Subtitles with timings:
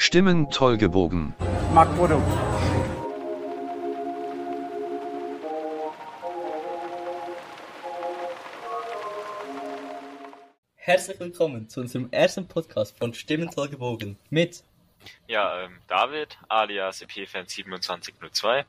[0.00, 1.34] Stimmen toll gebogen.
[1.74, 2.22] Makboro.
[10.76, 14.62] Herzlich willkommen zu unserem ersten Podcast von Stimmen toll gebogen mit
[15.26, 18.64] Ja, ähm, David, alias EP-Fan2702.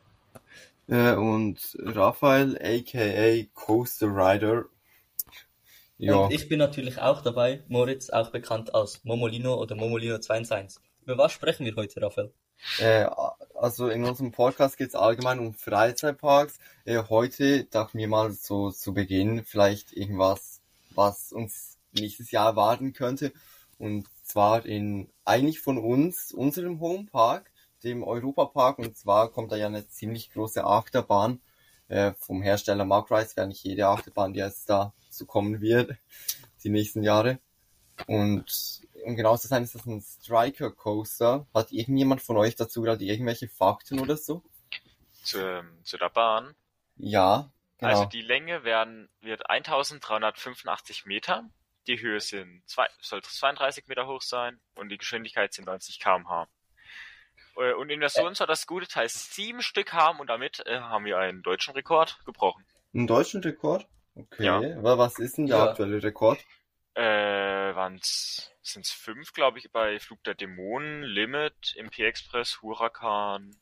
[0.88, 4.66] Äh, und Raphael, aka Coaster Rider.
[6.00, 10.82] Ja, und ich bin natürlich auch dabei, Moritz, auch bekannt als Momolino oder Momolino 21.
[11.10, 12.32] Über was sprechen wir heute, Raphael?
[12.78, 13.08] äh,
[13.56, 16.60] also in unserem Podcast geht es allgemein um Freizeitparks.
[16.86, 20.62] Äh, heute dachten wir mal so zu Beginn vielleicht irgendwas,
[20.94, 23.34] was uns nächstes Jahr erwarten könnte.
[23.80, 27.52] Und zwar in eigentlich von uns, unserem Homepark,
[27.84, 28.78] dem Europapark.
[28.78, 31.42] Und zwar kommt da ja eine ziemlich große Achterbahn
[31.88, 35.98] äh, vom Hersteller Mark Rice, wäre nicht jede Achterbahn, die jetzt da so kommen wird,
[36.64, 37.40] die nächsten Jahre.
[38.06, 41.48] Und um genau zu sein, ist das ein Striker Coaster.
[41.54, 44.44] Hat irgendjemand von euch dazu gerade irgendwelche Fakten oder so?
[45.24, 46.56] Zu, zu der Bahn.
[46.96, 47.92] Ja, genau.
[47.92, 51.50] Also die Länge werden, wird 1385 Meter.
[51.88, 56.48] Die Höhe sind zwei, sollte 32 Meter hoch sein und die Geschwindigkeit sind 90 km/h.
[57.58, 61.06] Äh, Und in Version soll das gute Teil sieben Stück haben und damit äh, haben
[61.06, 62.66] wir einen deutschen Rekord gebrochen.
[62.94, 63.88] Ein deutschen Rekord?
[64.16, 64.46] Okay.
[64.46, 64.58] Ja.
[64.78, 65.70] Aber was ist denn der Ja.
[65.70, 66.40] aktuelle Rekord?
[66.96, 67.02] Äh,
[67.76, 73.56] waren's, sind's fünf, glaube ich, bei Flug der Dämonen, Limit, MP Express, Huracan.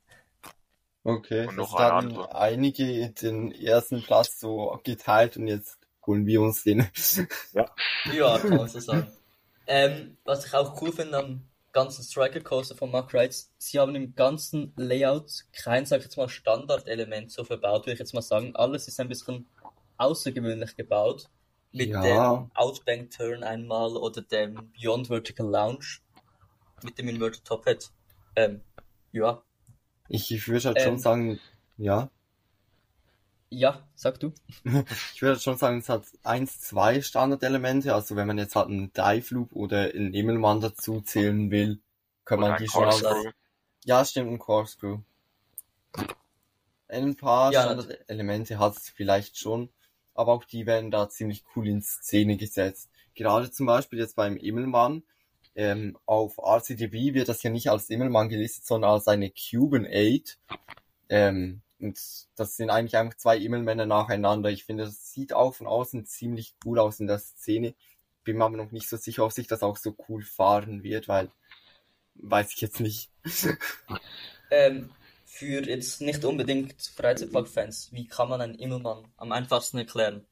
[1.03, 1.47] Okay.
[1.47, 2.35] Und noch es eine haben andere.
[2.35, 6.87] einige den ersten Platz so geteilt und jetzt holen wir uns den.
[8.13, 9.11] Ja, kann man so sagen.
[9.67, 13.95] ähm, was ich auch cool finde am ganzen Striker Coaster von Mark Rides, sie haben
[13.95, 18.21] im ganzen Layout kein, sag ich jetzt mal, Standardelement so verbaut, würde ich jetzt mal
[18.21, 18.55] sagen.
[18.55, 19.47] Alles ist ein bisschen
[19.97, 21.29] außergewöhnlich gebaut.
[21.71, 22.01] Mit Ja.
[22.01, 25.99] dem Outbank Turn einmal oder dem Beyond Vertical Lounge
[26.83, 27.91] mit dem Inverted Top Hat.
[28.35, 28.61] Ähm,
[29.11, 29.41] ja.
[30.09, 30.99] Ich, ich würde halt schon Ähm.
[30.99, 31.39] sagen,
[31.77, 32.09] ja.
[33.49, 34.33] Ja, sag du.
[35.13, 37.93] Ich würde schon sagen, es hat eins, zwei Standardelemente.
[37.93, 41.79] Also wenn man jetzt halt einen Dive Loop oder einen Immelmann dazu zählen will,
[42.25, 43.03] kann Oder man die schon als,
[43.85, 44.99] ja, stimmt, ein Corkscrew.
[46.89, 49.69] Ein paar Ja, Standardelemente hat es vielleicht schon,
[50.17, 52.89] aber auch die werden da ziemlich cool in Szene gesetzt.
[53.15, 55.03] Gerade zum Beispiel jetzt beim Immelmann,
[55.55, 60.37] ähm, auf RCDB wird das ja nicht als Immelmann gelistet, sondern als eine Cuban 8.
[61.09, 61.99] Ähm, und
[62.35, 64.49] das sind eigentlich einfach zwei Immelmänner nacheinander.
[64.49, 67.75] Ich finde, das sieht auch von außen ziemlich cool aus in der Szene.
[68.23, 71.07] Bin mir aber noch nicht so sicher, ob sich das auch so cool fahren wird,
[71.07, 71.31] weil
[72.15, 73.09] weiß ich jetzt nicht.
[74.49, 74.91] Ähm,
[75.37, 80.25] für jetzt nicht unbedingt Freizeitpark-Fans, wie kann man einen Immelmann am einfachsten erklären?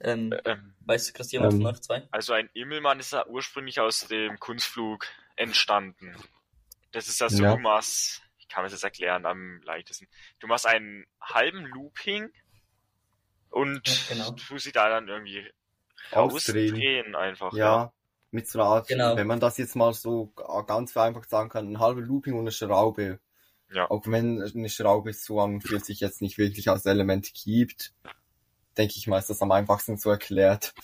[0.00, 1.62] Ähm, Ähm, weiß das jemand Ähm.
[1.62, 2.06] von euch zwei?
[2.10, 5.06] Also ein Immelmann ist ja ursprünglich aus dem Kunstflug
[5.36, 6.14] entstanden.
[6.92, 7.54] Das ist ja so, Ja.
[7.54, 10.08] du machst, ich kann mir das erklären am leichtesten.
[10.40, 12.30] Du machst einen halben Looping
[13.50, 14.30] und Ja, genau.
[14.30, 15.50] du sie da dann irgendwie
[16.12, 16.70] Ausdrehen.
[16.74, 17.52] rausdrehen einfach.
[17.52, 17.92] Ja,
[18.30, 19.16] mit so einer Art, Genau.
[19.16, 20.32] wenn man das jetzt mal so
[20.66, 23.20] ganz vereinfacht sagen kann, ein halber Looping und eine Schraube.
[23.72, 23.90] Ja.
[23.90, 27.92] Auch wenn eine Schraube so an und für sich jetzt nicht wirklich als Element gibt,
[28.76, 30.74] denke ich mal, ist das am einfachsten so erklärt.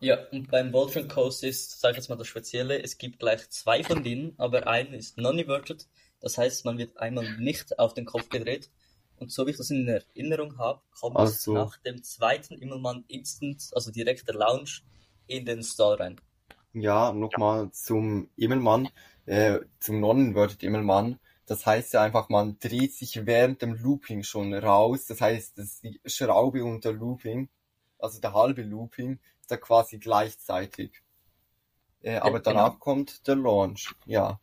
[0.00, 3.50] Ja, und beim Voltron Coast ist, sag ich jetzt mal das Spezielle, es gibt gleich
[3.50, 5.86] zwei von denen, aber einen ist non-inverted.
[6.20, 8.70] Das heißt, man wird einmal nicht auf den Kopf gedreht.
[9.16, 13.04] Und so wie ich das in Erinnerung habe, kommt es Also- nach dem zweiten Immelmann
[13.08, 14.80] instant, also direkt der Lounge,
[15.26, 16.20] in den Stall rein.
[16.72, 18.88] Ja, nochmal zum Immelmann,
[19.26, 21.18] äh, zum Non-Inverted Immelmann.
[21.46, 25.06] Das heißt ja einfach, man dreht sich während dem Looping schon raus.
[25.06, 27.48] Das heißt, dass die Schraube und der Looping,
[27.98, 31.02] also der halbe Looping, ist da quasi gleichzeitig.
[32.02, 32.42] Äh, aber genau.
[32.42, 34.38] danach kommt der Launch, ja.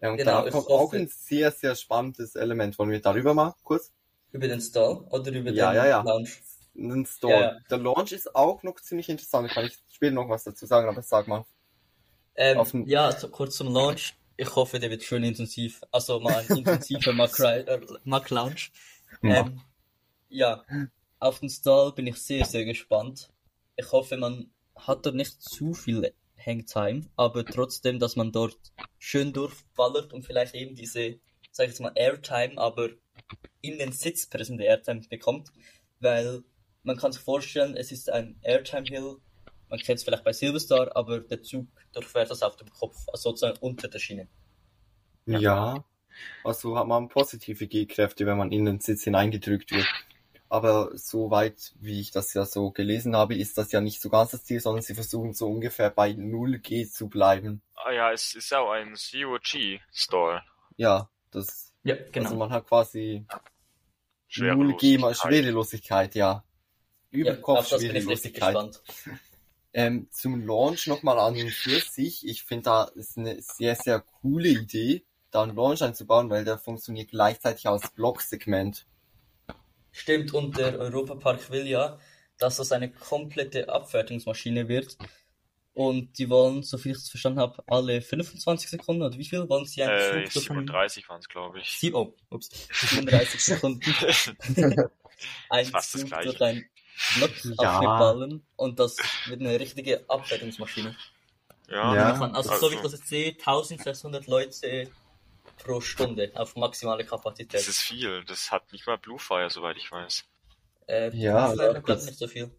[0.00, 2.78] Äh, und Genau, danach kommt auch ein sehr, sehr spannendes Element.
[2.78, 3.92] Wollen wir darüber mal kurz?
[4.32, 6.02] Über den Stall oder über Ja, den ja, ja.
[6.02, 6.28] Lounge?
[6.76, 7.32] Ein Store.
[7.32, 7.56] Ja, ja.
[7.70, 9.48] Der Launch ist auch noch ziemlich interessant.
[9.48, 11.44] Da kann ich später noch was dazu sagen, aber sag mal.
[12.36, 14.17] Ähm, ja, so kurz zum Launch.
[14.40, 15.82] Ich hoffe, der wird schön intensiv.
[15.90, 18.70] Also mal ein intensiver Mac, äh, Mac Lounge.
[19.22, 19.60] Ähm,
[20.28, 20.64] ja,
[21.18, 23.30] auf den Stall bin ich sehr, sehr gespannt.
[23.76, 28.56] Ich hoffe, man hat dort nicht zu viel Hangtime, aber trotzdem, dass man dort
[28.98, 31.18] schön durchballert und vielleicht eben diese,
[31.50, 32.90] sag ich jetzt mal, Airtime, aber
[33.60, 35.50] in den Sitz präsente Airtime bekommt,
[35.98, 36.44] weil
[36.84, 39.16] man kann sich vorstellen, es ist ein Airtime Hill,
[39.68, 41.66] man kennt es vielleicht bei Silverstar, aber der Zug
[42.00, 44.28] durchfährt das auf dem Kopf, also sozusagen unter der Schiene.
[45.26, 45.84] Ja.
[46.44, 49.86] Also hat man positive G-Kräfte, wenn man in den Sitz hineingedrückt wird.
[50.48, 54.30] aber soweit, wie ich das ja so gelesen habe, ist das ja nicht so ganz
[54.30, 57.62] das Ziel, sondern sie versuchen so ungefähr bei 0G zu bleiben.
[57.74, 60.42] Ah ja, es ist auch ein Zero-G-Stall.
[60.76, 62.34] Ja, das, Ja, also genau.
[62.36, 63.26] man hat quasi
[64.30, 65.14] 0G mal Schwerelosigkeit.
[65.14, 66.44] Schwerelosigkeit, ja.
[67.10, 67.82] Ja, auf das
[69.74, 72.26] Ähm, zum Launch nochmal an und für sich.
[72.26, 76.58] Ich finde, da ist eine sehr, sehr coole Idee, da einen Launch einzubauen, weil der
[76.58, 78.86] funktioniert gleichzeitig als Blocksegment.
[79.92, 81.98] Stimmt, und der Europapark will ja,
[82.38, 84.96] dass das eine komplette Abfertigungsmaschine wird.
[85.74, 89.48] Und die wollen, so viel ich es verstanden habe, alle 25 Sekunden, oder wie viel
[89.48, 89.92] wollen sie einen
[90.22, 91.78] Äh, Zug durch einen- 37 waren es, glaube ich.
[91.78, 93.80] Sieb oh, ups, 37 Sekunden
[95.72, 96.24] das Zug Gleiche.
[96.30, 96.64] durch einen
[97.16, 97.30] Block
[97.60, 98.10] Ja.
[98.56, 98.96] und das
[99.26, 100.96] wird eine richtige Abfertigungsmaschine.
[101.68, 102.12] Ja, Ja.
[102.18, 104.90] Kann, also, so wie ich das jetzt sehe, 1600 Leute
[105.58, 107.54] pro Stunde auf maximale Kapazität.
[107.60, 108.24] das ist viel.
[108.24, 110.24] Das hat nicht mal Bluefire, soweit ich weiß.
[110.86, 112.50] äh, Ja, glaube das- nicht so viel.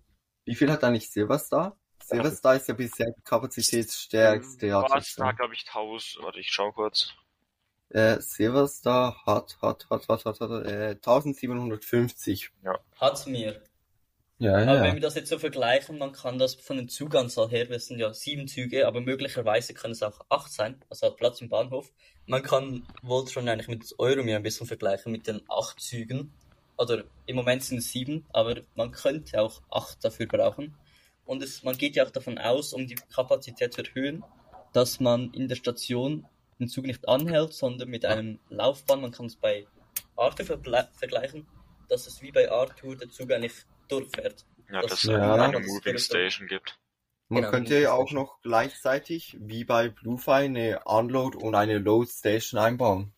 [0.45, 1.75] Wie viel hat eigentlich Silverstar?
[2.03, 6.23] Silverstar ist ja bisher die kapazitätsstärkste da, glaube ich, 1000.
[6.23, 7.13] Warte, ich schau kurz.
[7.89, 12.51] Äh, Silverstar hat, hat, hat, hat, hat, hat, äh, 1750.
[12.99, 13.61] Hat's mir.
[14.39, 17.69] Ja, Aber wenn wir das jetzt so vergleichen, man kann das von den Zuganzahl her,
[17.69, 21.41] wir sind ja sieben Züge, aber möglicherweise können es auch acht sein, also hat Platz
[21.41, 21.91] im Bahnhof.
[22.25, 26.31] Man kann Voltron eigentlich mit Euromir ein bisschen vergleichen mit den acht Zügen.
[26.77, 30.73] Oder im Moment sind es sieben, aber man könnte auch acht dafür brauchen.
[31.25, 34.23] Und es, man geht ja auch davon aus, um die Kapazität zu erhöhen,
[34.71, 36.25] dass man in der Station
[36.59, 39.67] den Zug nicht anhält, sondern mit einem Laufbahn, man kann es bei
[40.15, 41.45] Arthur vergle- vergleichen,
[41.89, 43.53] dass es wie bei Arthur der Zug eigentlich
[43.91, 44.45] durchfährt.
[44.71, 45.33] Ja, Das- dass es Ja.
[45.35, 45.97] eine Moving.
[45.97, 46.79] Station gibt.
[47.27, 52.09] Man Genau, könnte ja auch noch gleichzeitig, wie bei Bluefire, eine Unload und eine Load
[52.09, 53.13] Station einbauen.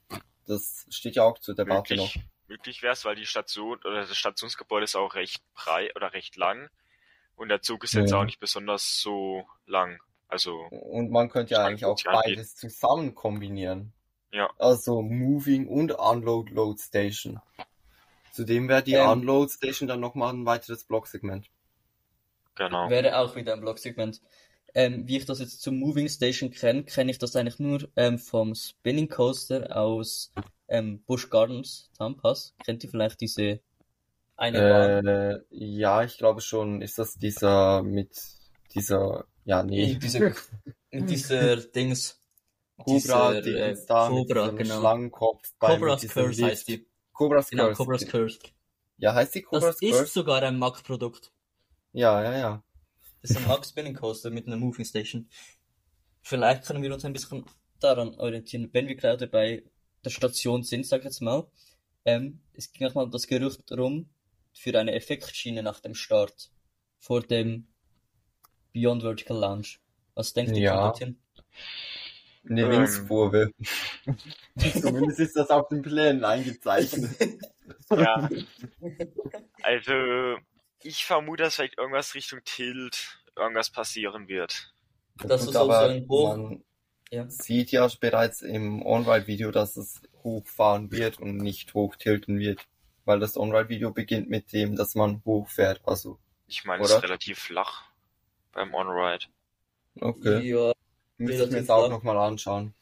[0.47, 2.13] Das steht ja auch zur Debatte noch.
[2.15, 6.11] Möglich, möglich wäre es, weil die Station oder das Stationsgebäude ist auch recht breit oder
[6.13, 6.69] recht lang.
[7.35, 8.19] Und der Zug ist jetzt Ja.
[8.19, 9.99] auch nicht besonders so lang.
[10.27, 13.93] Also, Und man könnte ja Ich eigentlich auch beides zusammen kombinieren.
[14.31, 14.49] Ja.
[14.59, 17.39] Also Moving und Unload Load Station.
[18.31, 19.09] Zudem wäre die Ähm.
[19.09, 21.49] Unload Station dann nochmal ein weiteres Blocksegment.
[22.55, 22.89] genau.
[22.89, 24.21] Wäre auch wieder ein Blocksegment.
[24.73, 28.17] Ähm, wie ich das jetzt zum Moving Station kenne, kenne ich das eigentlich nur ähm,
[28.17, 30.31] vom Spinning Coaster aus
[30.69, 32.55] ähm, Busch Gardens, Tampas.
[32.63, 33.59] Kennt ihr vielleicht diese
[34.37, 35.07] eine Bahn?
[35.07, 38.11] Äh, ja, ich glaube schon, ist das dieser mit
[38.73, 40.31] dieser, ja, nee, Mit dieser,
[40.91, 42.17] mit dieser Dings.
[42.77, 44.79] Cobra, dieser, die äh, ist da mit Cobra, diesem genau.
[44.79, 46.87] Schlangenkopf Cobra's Curse heißt die.
[47.21, 47.77] Cobra's Genau, Curse.
[47.77, 48.39] Cobra's Curse.
[48.97, 50.11] Ja, heißt die Cobra's Das ist Curse?
[50.13, 51.31] sogar ein Mack-Produkt.
[51.93, 52.63] Ja, ja, ja.
[53.21, 55.29] Das ist ein Mack Spinning Coaster mit einer Moving Station.
[56.23, 57.45] Vielleicht können wir uns ein bisschen
[57.79, 59.63] daran orientieren, wenn wir gerade bei
[60.03, 61.47] der Station sind, sag ich jetzt mal.
[62.05, 64.09] Ähm, es ging auch mal das Gerücht rum
[64.53, 66.51] für eine Effektschiene nach dem Start
[66.97, 67.67] vor dem
[68.73, 69.67] Beyond Vertical Lounge.
[70.15, 70.81] Was denkt ihr, Ja.
[70.87, 71.19] dorthin?
[72.49, 72.71] Eine Ähm.
[72.71, 73.51] Linkskurve.
[74.81, 77.11] Zumindest ist das auf den Plänen eingezeichnet.
[77.89, 78.29] Ja.
[79.63, 80.37] Also,
[80.81, 84.73] ich vermute, dass vielleicht irgendwas Richtung Tilt, irgendwas passieren wird.
[85.23, 86.63] Das ist so aber ein Hoch- man
[87.11, 87.29] Ja.
[87.29, 92.65] sieht ja bereits im On-Ride-Video, dass es hochfahren wird und nicht hochtilten wird.
[93.05, 95.81] Weil das On-Ride-Video beginnt mit dem, dass man hochfährt.
[95.85, 96.17] Also,
[96.47, 97.83] Ich meine, es ist relativ flach
[98.51, 99.25] beim On-Ride.
[100.01, 100.39] okay.
[100.41, 100.71] Ja,
[101.25, 102.73] Müsste ich mir jetzt auch nochmal anschauen.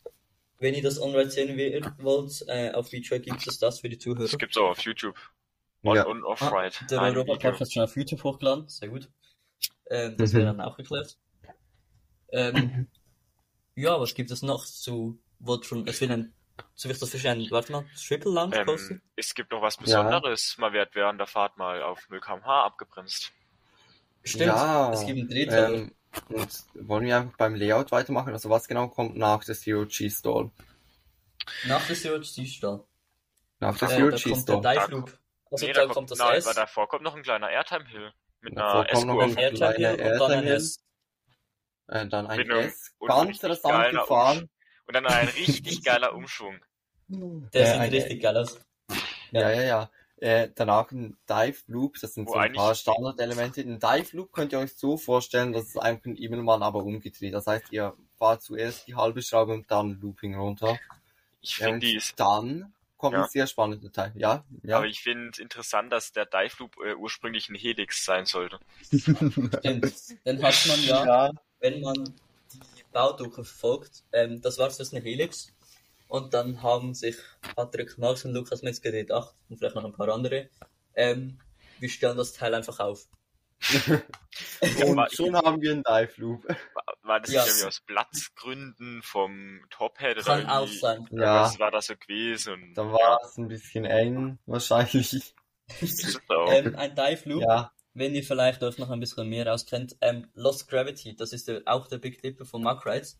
[0.59, 1.57] wenn ihr das On-Ride sehen
[1.99, 4.23] wollt, äh, auf Feature gibt es das für die Zuhörer.
[4.23, 5.15] Das gibt's auch auf YouTube.
[5.83, 6.05] On- Ja.
[6.05, 6.75] und Ah, Off-Ride.
[6.89, 7.59] der Video.
[7.61, 9.09] hat schon auf YouTube hochgeladen, sehr gut.
[9.89, 10.37] Ähm, das Mhm.
[10.37, 11.17] wäre dann auch geklärt.
[12.31, 12.87] Ähm,
[13.75, 15.87] ja, was gibt es noch zu Voltron?
[15.87, 16.33] Es wird ein,
[16.75, 18.55] so wie ich das verstehe, ein, warte mal, Triple Launch?
[18.55, 20.55] Ähm, es gibt noch was Besonderes.
[20.59, 23.31] Man wird während der Fahrt mal auf 0 km/h abgebremst.
[24.23, 25.73] Stimmt, ja, es gibt einen Drehteil.
[25.75, 25.91] Ähm,
[26.29, 28.33] und wollen wir einfach beim Layout weitermachen?
[28.33, 30.51] Also was genau kommt nach der Zero G Stall?
[31.65, 32.83] Nach der Zero G Stall.
[33.59, 34.75] Nach der Äh, Zero da G kommt der Stall.
[34.75, 35.19] Dive Loop.
[35.51, 37.85] Also nee, da da kommt das nein, S, weil davor kommt noch ein kleiner Airtime
[37.87, 38.13] Hill.
[38.41, 39.41] Mit Davor einer kommt noch ein S-Kurve.
[39.41, 40.79] Airtime kleiner Hill und dann ein S.
[41.87, 42.91] Äh, dann ein Mit S.
[42.99, 44.49] und Ganz geiler gefahren.
[44.85, 46.59] Und dann ein richtig geiler Umschwung.
[47.07, 48.59] Der Äh, sieht ein- richtig geil aus.
[49.31, 49.91] Ja, ja, ja.
[50.21, 53.61] Äh, danach ein Dive Loop, das sind Wo so ein paar Standardelemente.
[53.61, 57.33] Ein Dive Loop könnt ihr euch so vorstellen, dass es einfach ein Immelmann aber umgedreht.
[57.33, 60.77] Das heißt, ihr fahrt zuerst die halbe Schraube und dann Looping runter.
[61.41, 63.23] Ich Ja, finde dann kommt Ja.
[63.23, 64.11] ein sehr spannender Teil.
[64.15, 64.77] Ja, ja.
[64.77, 68.59] aber ich finde interessant, dass der Dive Loop äh, ursprünglich ein Helix sein sollte.
[68.83, 70.25] Stimmt.
[70.25, 71.31] Den hat man ja, ja.
[71.61, 71.95] wenn man
[72.53, 75.53] die Bauduche verfolgt, ähm, das war zuerst eine Helix.
[76.09, 77.15] Und dann haben sich
[77.55, 80.49] Patrick Max und Lukas Metzger gedacht, und vielleicht noch ein paar andere,
[80.95, 81.39] ähm,
[81.79, 83.07] wir stellen das Teil einfach auf.
[84.61, 86.47] Und schon haben wir einen Dive Loop.
[86.47, 86.55] War,
[87.03, 90.79] war das nicht irgendwie aus Platzgründen vom Tophead oder Kann auch irgendwie?
[90.79, 91.07] sein.
[91.11, 91.41] Ja.
[91.41, 92.53] Was war das so gewesen?
[92.53, 95.35] Und, Dann war es ein bisschen eng, wahrscheinlich.
[96.29, 96.51] Auch.
[96.51, 100.29] Ähm, ein Dive Loop, Ja, wenn ihr vielleicht euch noch ein bisschen mehr auskennt, ähm,
[100.33, 103.19] Lost Gravity, das ist der, auch der Big Dipper von Mack Rides,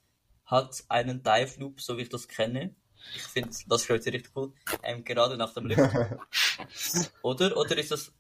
[0.50, 2.76] hat einen Dive Loop, so wie ich das kenne.
[3.16, 4.52] Ich finde Lost Gravity richtig cool.
[4.84, 5.80] Ähm, gerade nach dem Lift.
[7.22, 7.56] Oder?
[7.58, 8.12] Oder ist das,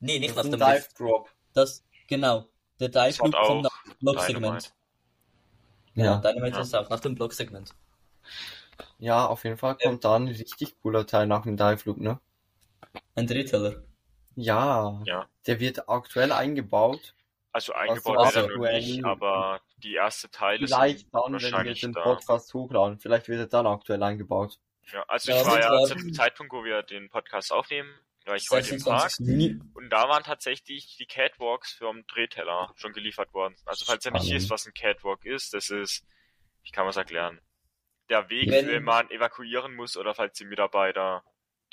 [0.00, 0.92] nee, nicht das nach dem Lift.
[0.92, 1.30] Dive Drop.
[1.54, 2.46] Das, genau.
[2.78, 4.44] Der Dive Das Loop kommt nach dem Blocksegment.
[4.44, 4.68] Dynamite.
[5.94, 6.16] Ja, Ja.
[6.18, 6.62] Dynamite Ja.
[6.62, 7.74] ist auch nach dem Blocksegment.
[8.98, 12.20] Ja, auf jeden Fall kommt da ein richtig cooler Teil nach dem Dive Loop, ne?
[13.16, 13.82] Ein Drehteller.
[14.36, 15.26] Ja, Ja.
[15.46, 17.14] der wird aktuell eingebaut.
[17.52, 21.74] Also eingebaut Also, wird er noch nicht, aber die erste Teile Vielleicht dann, wenn wir
[21.74, 22.02] den da.
[22.02, 22.98] Podcast hochladen.
[22.98, 24.58] Vielleicht wird er dann aktuell eingebaut.
[24.92, 27.90] Ja, also Ja, ich war ja zu dem Zeitpunkt, wo wir den Podcast aufnehmen,
[28.24, 29.26] war ich heute im Park 26.
[29.26, 29.60] Juni.
[29.74, 33.54] und da waren tatsächlich die Catwalks vom Drehteller schon geliefert worden.
[33.64, 36.04] Also falls ihr nicht wisst, was ein Catwalk ist, das ist,
[36.62, 37.40] ich kann was erklären.
[38.10, 41.22] Der Weg, Wenn- wenn man evakuieren muss oder falls die Mitarbeiter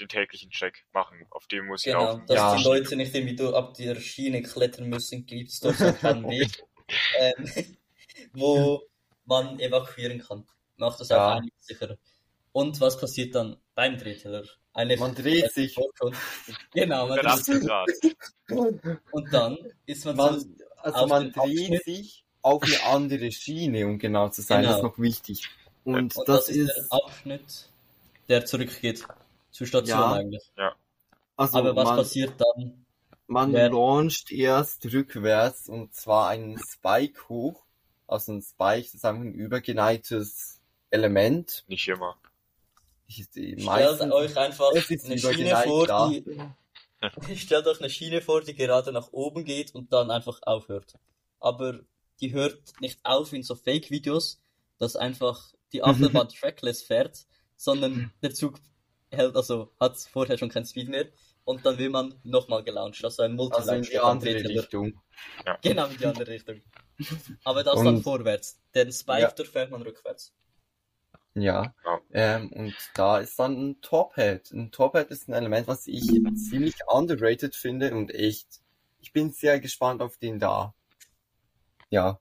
[0.02, 2.26] den täglichen Check machen, auf dem muss ich Genau, laufen.
[2.28, 2.56] dass Ja.
[2.58, 6.26] die Leute nicht irgendwie ab der Schiene klettern müssen, gibt es dort so einen kleinen
[6.30, 6.64] Weg,
[7.18, 7.78] ähm,
[8.36, 8.84] wo
[9.26, 10.46] man evakuieren kann.
[10.78, 11.28] Macht das Ja.
[11.28, 11.98] auch einiges sicherer.
[12.52, 14.44] Und was passiert dann beim Drehteller?
[14.74, 15.76] Eine Man dreht sich.
[16.74, 18.16] Genau, man dreht 180 sich.
[19.12, 21.38] Und dann ist man, so, Man, also auf man dreht
[21.72, 21.84] Abschnitt.
[21.84, 24.64] sich auf eine andere Schiene, um genau zu sein.
[24.64, 24.90] Das ist Genau.
[24.90, 25.50] noch wichtig.
[25.84, 27.70] Und, und das, das ist der Abschnitt,
[28.30, 29.06] der zurückgeht
[29.52, 30.14] zur Station Ja.
[30.14, 30.44] eigentlich.
[31.38, 32.86] also Aber was man, passiert dann?
[33.28, 37.65] man Wer- launcht erst rückwärts und zwar einen Spike hoch.
[38.08, 40.60] Also ein Spike, das ist einfach ein übergeneigtes
[40.90, 41.64] Element.
[41.68, 42.18] Nicht immer.
[43.08, 46.10] Ich, Stellt euch einfach es ist eine Schiene vor, ja.
[46.10, 46.24] die
[47.38, 50.96] Stellt euch eine Schiene vor, die gerade nach oben geht und dann einfach aufhört.
[51.40, 51.80] Aber
[52.22, 54.42] die hört nicht auf in so Fake-Videos,
[54.78, 58.60] dass einfach die Achterbahn trackless fährt, sondern der Zug
[59.12, 61.08] hält, also hat vorher schon kein Speed mehr
[61.44, 65.00] und dann will man nochmal gelauncht, also ein multi also in die andere Richtung.
[65.62, 66.62] Genau in die andere Richtung.
[67.44, 68.60] Aber das dann Und- vorwärts.
[68.74, 69.46] Den Spike, Ja.
[69.46, 70.34] fährt man rückwärts.
[71.34, 71.74] Ja.
[71.84, 72.00] Ja.
[72.14, 74.52] Ähm, und da ist dann ein Tophead.
[74.52, 78.62] Ein Tophead ist ein Element, was ich ziemlich underrated finde und echt,
[79.02, 80.74] ich bin sehr gespannt auf den da.
[81.90, 82.20] Ja.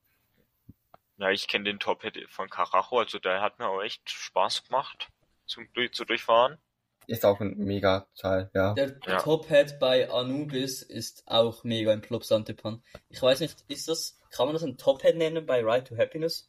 [1.17, 5.09] Ja, ich kenne den Top-Hit von Karacho, also der hat mir auch echt Spaß gemacht
[5.47, 6.59] zum zu durchfahren.
[7.07, 8.75] Ist auch ein mega Teil, ja.
[8.75, 9.21] Der Ja.
[9.21, 12.83] Top-Hat bei Anubis ist auch mega im Plop Santepan.
[13.09, 16.49] Ich weiß nicht, ist das, kann man das ein Top-Hat nennen bei Ride to Happiness?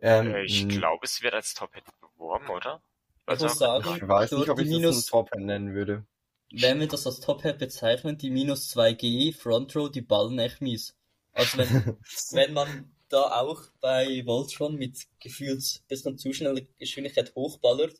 [0.00, 2.82] Ähm, Äh, ich glaube, es wird als Top-Hit beworben, oder?
[3.26, 6.04] Ich Also, muss sagen, ich weiß nicht, ob ich das minus, ein Tophead nennen würde.
[6.52, 10.96] wenn wir das als Top-Hat bezeichnen, die minus 2G Front Row, die ballen echt mies.
[11.32, 11.68] Also wenn,
[12.32, 17.94] wenn man da auch bei Voltron mit gefühlt bisschen zu schneller Geschwindigkeit hochballert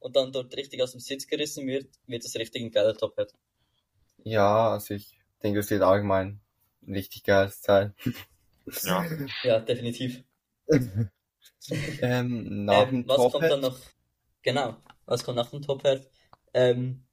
[0.00, 3.32] und dann dort richtig aus dem Sitz gerissen wird, wird das richtig ein geiler Top-Hat.
[4.24, 6.40] Ja, also ich denke, es wird allgemein
[6.86, 7.94] ein richtig geiles Teil.
[8.82, 9.12] ja.
[9.42, 10.24] Ja, definitiv.
[12.00, 13.78] Ähm, nach Ähm, dem was kommt Tophead, dann noch?
[14.42, 14.76] Genau,
[15.06, 16.08] was kommt nach dem Top-Hat?
[16.54, 17.06] Ähm,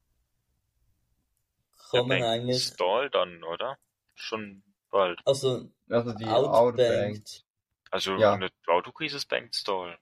[1.90, 3.78] kommen Bank eigentlich, Stall dann, oder?
[4.16, 5.20] Schon bald.
[5.26, 6.58] also also die Outbank.
[6.78, 7.46] Outbanked.
[7.92, 8.34] Also Ja.
[8.34, 9.98] eine Autokrise hieß es Bank Stall.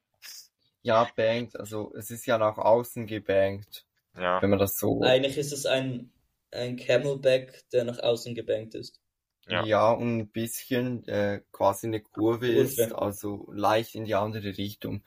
[0.84, 3.86] Ja, banked, also es ist ja nach außen gebankt,
[4.16, 5.02] Ja, wenn man das so.
[5.06, 6.12] Eigentlich ist es ein,
[6.52, 9.00] ein Camelback, der nach außen gebankt ist.
[9.48, 9.64] Ja.
[9.64, 12.52] Ja, und ein bisschen äh, quasi eine Kurve Kurve.
[12.52, 15.04] ist, also leicht in die andere Richtung.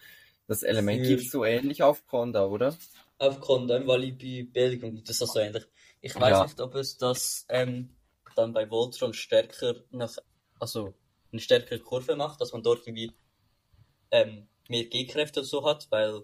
[0.47, 2.76] Das Element Für- gibt's so ähnlich auf Conda, oder?
[3.19, 5.64] Auf Conda im Walibi Belgien gibt es das so ähnlich.
[6.00, 6.43] Ich weiß Ja.
[6.43, 7.97] nicht, ob es das ähm,
[8.37, 10.16] dann bei Voltron stärker nach,
[10.61, 10.95] also
[11.33, 13.12] eine stärkere Kurve macht, dass man dort irgendwie
[14.11, 16.23] ähm, mehr G-Kräfte so hat, weil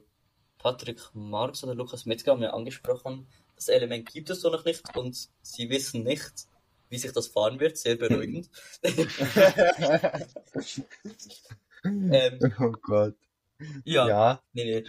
[0.58, 4.96] Patrick Marx oder Lukas Metzger haben ja angesprochen, das Element gibt es so noch nicht
[4.96, 6.32] und sie wissen nicht,
[6.88, 8.48] wie sich das fahren wird, sehr beruhigend.
[11.84, 13.14] ähm, Oh Gott.
[13.84, 14.84] ja, Ja, nee, nee.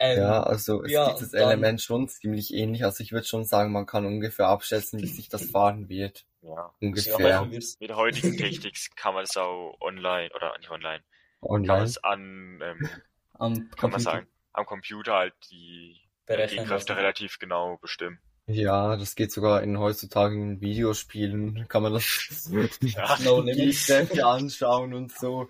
[0.00, 2.84] Ähm, ja, also es ja, gibt das dann- Element schon ziemlich ähnlich.
[2.84, 6.24] Also ich würde schon sagen, man kann ungefähr abschätzen, wie sich das fahren wird.
[6.42, 6.72] ja.
[6.80, 7.50] Ungefähr.
[7.50, 11.02] wir's- Mit der heutigen Technik kann man das auch online, oder nicht online,
[11.40, 11.84] Online.
[11.84, 12.88] es an, ähm,
[13.34, 16.92] am kann man Computer sagen, am Computer halt die berechnen lassen.
[16.92, 18.18] relativ genau bestimmen.
[18.46, 22.48] Ja, das geht sogar in heutzutage in Videospielen, kann man das
[22.80, 23.14] Ja.
[23.18, 23.86] Limits.
[23.86, 25.48] Kräfte anschauen und so.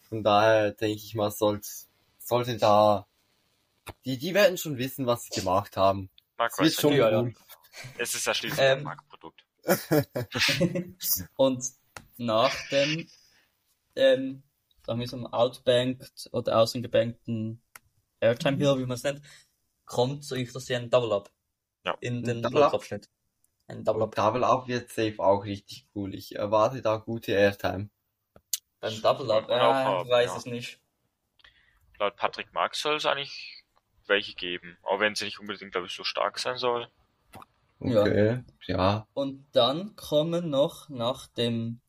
[0.00, 1.68] Von daher denke ich mal, sollte,
[2.18, 3.06] sollte da,
[4.04, 6.10] die, die werden schon wissen, was sie gemacht haben.
[6.36, 7.34] Marc, Es schon cool.
[7.98, 8.78] Es ist ja schließlich Ähm.
[8.78, 9.44] ein Markenprodukt.
[11.36, 11.64] Und
[12.16, 13.06] nach dem,
[13.94, 14.42] ähm,
[14.88, 17.62] sagen wir so einem outbanked oder außengebankten
[18.20, 19.20] Airtime Hill, wie man es nennt,
[19.84, 21.30] kommt so ich das sehe ein Double Up.
[21.84, 21.94] Ja.
[22.00, 22.40] In den.
[22.40, 23.10] Blockabschnitt.
[23.66, 24.14] Ein Double Up.
[24.14, 26.14] Double Up wird safe auch richtig cool.
[26.14, 27.90] Ich erwarte da gute Airtime.
[28.80, 30.36] Beim Double Up, haben, ich weiß ja.
[30.38, 30.80] es nicht.
[31.98, 33.64] Laut Patrick Marx soll es eigentlich
[34.06, 34.78] welche geben.
[34.82, 36.88] Auch wenn sie nicht unbedingt, glaube ich, so stark sein soll.
[37.80, 38.00] Ja.
[38.00, 39.06] Okay, ja.
[39.12, 41.80] Und dann kommen noch nach dem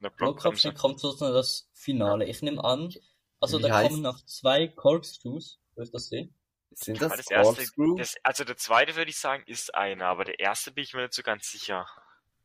[0.00, 0.72] Eine Blockbremse.
[0.74, 2.24] Kommt sozusagen das Finale.
[2.26, 2.92] Ich nehme an,
[3.40, 6.28] also Wie da heißt- kommen noch zwei Corkscrews, wo ich das sehe.
[6.72, 7.96] Sind das, das erste, Corkscrew?
[7.96, 11.02] das, also der zweite würde ich sagen, ist einer, aber der erste bin ich mir
[11.02, 11.86] nicht so ganz sicher.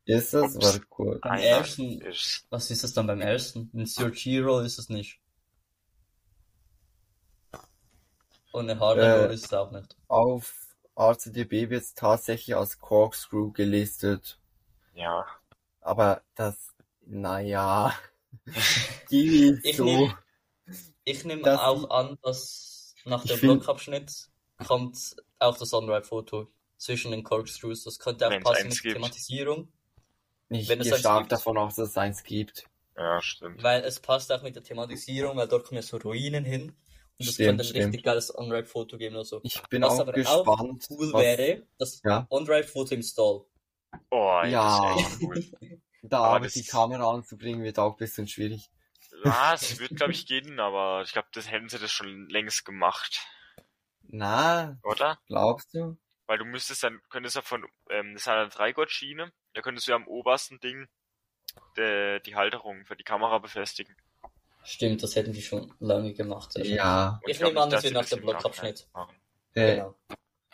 [0.06, 0.56] ist das?
[0.56, 0.64] Ups.
[0.66, 1.20] Warte kurz.
[1.20, 3.70] Beim ersten, ist, was ist das dann beim ersten?
[3.72, 5.20] Ein Zero Giro ist es nicht.
[8.52, 9.96] Und eine Hard Äh, Roll ist es auch nicht.
[10.08, 10.54] Auf
[10.96, 14.38] RCDB wird es tatsächlich als Corkscrew gelistet.
[14.94, 15.26] ja,
[15.80, 16.73] Aber das,
[17.06, 17.94] naja,
[19.10, 19.84] die Ich so.
[19.84, 20.14] nehm-
[21.04, 24.28] Ich nehme auch an, dass nach dem Blockabschnitt
[24.66, 27.84] kommt auch das On-Ride-Foto zwischen den Corkscrews.
[27.84, 28.94] Das könnte auch Wenn's passen mit gibt.
[28.94, 29.72] Thematisierung,
[30.48, 31.32] Ich wenn es gehe stark gibt.
[31.32, 32.64] davon aus, dass es eins gibt.
[32.96, 33.62] ja, stimmt.
[33.62, 36.70] weil es passt auch mit der Thematisierung, weil dort kommen ja so Ruinen hin.
[37.16, 37.84] Und das Stimmt, könnte ein stimmt.
[37.86, 39.40] richtig geiles On-Ride-Foto geben oder so.
[39.44, 42.26] Ich bin Was auch aber auch gespannt, Cool was wäre, das Ja.
[42.28, 43.44] On-Ride-Foto im Stall.
[44.10, 44.94] Oh, Ja.
[44.96, 45.80] das ist echt cool.
[46.08, 48.70] da aber das die Kamera anzubringen, wird auch ein bisschen schwierig.
[49.24, 52.64] Ja, es wird, glaube ich, gehen, aber ich glaube, das hätten sie das schon längst
[52.64, 53.26] gemacht,
[54.02, 55.18] Na, oder?
[55.26, 55.96] glaubst du?
[56.26, 59.92] Weil du müsstest dann, könntest ja von, ähm, das ist eine Dreigott-Schiene, da könntest du
[59.92, 60.88] ja am obersten Ding
[61.76, 63.94] de, die Halterung für die Kamera befestigen.
[64.62, 66.52] Stimmt, das hätten die schon lange gemacht.
[66.54, 66.64] schön.
[66.64, 67.20] Ja.
[67.26, 68.88] Ich glaub nehme an, das dass wird nach dem Blockabschnitt.
[69.54, 69.94] Äh, Genau.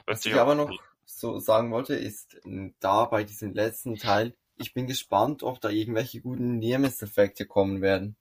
[0.07, 0.71] Was ich aber noch
[1.05, 2.37] so sagen wollte, ist
[2.81, 8.15] da bei diesem letzten Teil, ich bin gespannt, ob da irgendwelche guten Nemesis-Effekte kommen werden.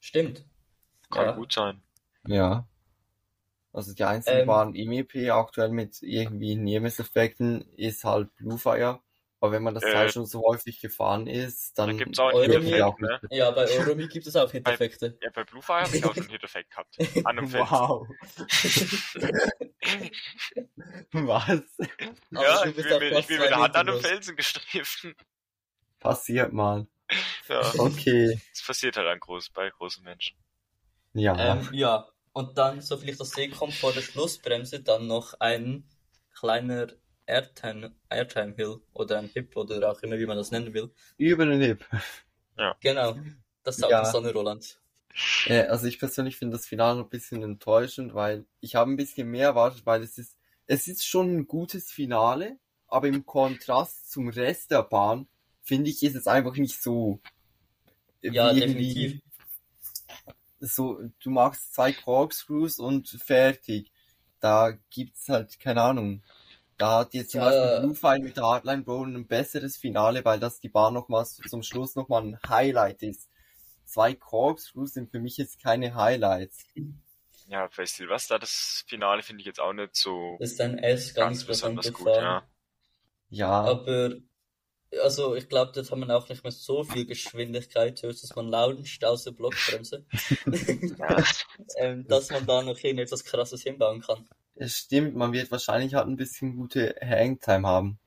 [0.00, 0.44] Stimmt.
[1.10, 1.32] Kann Ja.
[1.32, 1.82] gut sein.
[2.26, 2.66] Ja.
[3.72, 4.46] Also die einzigen Ähm.
[4.48, 9.00] waren MEP aktuell mit irgendwie Nemesis-Effekten ist halt Bluefire.
[9.40, 9.92] Aber wenn man das Äh.
[9.92, 12.84] Teil schon so häufig gefahren ist, Da dann gibt's auch einen Euro wird die Hit-Effekt,
[12.84, 13.20] auch ne?
[13.30, 15.18] Ja, bei Euromi gibt es auch Hit-Effekte.
[15.20, 16.96] Ja, bei Bluefire habe ich auch schon einen Hit-Effekt gehabt.
[17.26, 17.52] An einem.
[17.52, 18.06] Wow.
[21.12, 21.62] Was?
[22.30, 24.00] Ja, du ich bin, auch mit, ich bin mit der Hand an einem.
[24.00, 25.14] Felsen gestriffen.
[26.02, 26.86] Passiert mal.
[27.48, 28.40] Ja, Okay.
[28.52, 30.36] das passiert halt an groß, bei großen Menschen.
[31.14, 31.36] Ja.
[31.36, 35.34] Ähm, ja, und dann, so viel ich das sehe, kommt vor der Schlussbremse dann noch
[35.40, 35.86] ein
[36.34, 36.88] kleiner
[37.26, 40.92] Airtime, Airtime Hill oder ein Hip oder auch immer, wie man das nennen will.
[41.18, 41.84] Über den Hip.
[42.80, 43.18] Genau,
[43.62, 44.04] das ist auch Ja.
[44.04, 44.78] Sonne Roland.
[45.44, 49.28] Äh, also ich persönlich finde das Finale ein bisschen enttäuschend, weil ich habe ein bisschen
[49.30, 54.28] mehr erwartet, weil es ist, es ist schon ein gutes Finale, aber im Kontrast zum
[54.28, 55.26] Rest der Bahn
[55.62, 57.20] finde ich, ist es einfach nicht so.
[58.22, 59.22] Ja, wie definitiv.
[60.60, 63.90] So, du machst zwei Corkscrews und fertig.
[64.40, 66.22] Da gibt's halt, keine Ahnung.
[66.78, 67.46] Da hat jetzt zum Ja.
[67.50, 71.62] Beispiel Bluefire mit der Hardline Bowl ein besseres Finale, weil das die Bahn nochmals zum
[71.62, 73.28] Schluss nochmal ein Highlight ist.
[73.84, 76.64] Zwei Corkscrews sind für mich jetzt keine Highlights.
[77.48, 81.14] Ja, bei Silvester, das Finale finde ich jetzt auch nicht so Das ist ein S
[81.14, 82.46] ganz, ganz besonders gut, ja.
[83.30, 84.16] Ja, Aber,
[85.02, 89.04] also ich glaube, dort haben wir auch nicht mehr so viel Geschwindigkeit, höchstens man launcht
[89.04, 90.04] aus der Blockbremse,
[91.78, 94.28] ähm, dass man da noch irgendetwas krasses hinbauen kann.
[94.54, 97.98] es stimmt, man wird wahrscheinlich halt ein bisschen gute Hangtime haben.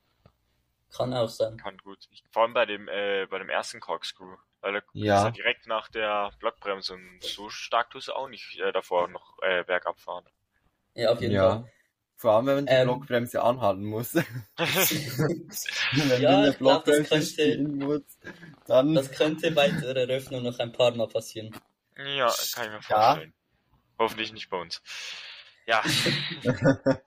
[0.94, 1.56] Kann auch sein.
[1.58, 1.98] Kann gut.
[2.10, 4.36] Ich, vor allem bei dem, äh, bei dem ersten Corkscrew.
[4.60, 5.18] Weil er Ja.
[5.18, 9.08] ist ja direkt nach der Blockbremse und so stark tust du auch nicht äh, davor
[9.08, 10.24] noch äh, bergab fahren.
[10.94, 11.64] Ja, auf jeden Ja.
[12.18, 12.84] Vor allem, wenn man die Ähm.
[12.86, 14.14] Blockbremse anhalten muss.
[14.14, 14.22] wenn
[16.22, 18.04] Ja, du in der ich glaub, das Blockbremse könnte-
[18.66, 21.50] dann Das könnte bei der Eröffnung noch ein paar Mal passieren.
[21.96, 23.04] ja, kann ich mir Ja.
[23.12, 23.34] vorstellen.
[23.98, 24.82] Hoffentlich nicht bei uns.
[25.66, 25.82] Ja,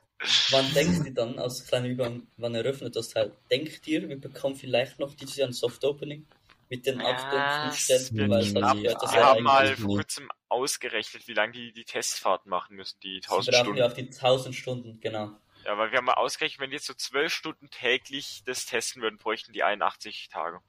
[0.52, 3.32] Wann denkt ihr dann, als kleiner Übergang, wann eröffnet das Teil?
[3.50, 6.28] Denkt ihr, wir bekommen vielleicht noch dieses Jahr ein Soft Opening
[6.70, 9.76] mit den Ja, Abständen, es Ständen, wird weil es gehört, das wir ja haben mal
[9.76, 13.78] vor kurzem ausgerechnet, wie lange die die Testfahrten machen müssen, die 1000 sie brauchen Stunden.
[13.78, 15.40] ja auf die 1000 Stunden, genau.
[15.66, 19.02] Ja, weil wir haben mal ausgerechnet, wenn die jetzt so 12 Stunden täglich das testen
[19.02, 20.60] würden, bräuchten die 81 Tage.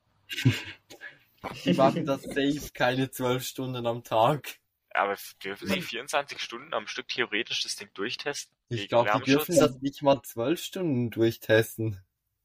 [1.65, 4.59] die machen das safe keine zwölf Stunden am Tag.
[4.93, 8.55] Aber dürfen sie 24 Stunden am Stück theoretisch das Ding durchtesten?
[8.69, 12.01] Ich glaube, die dürfen das nicht mal zwölf Stunden durchtesten.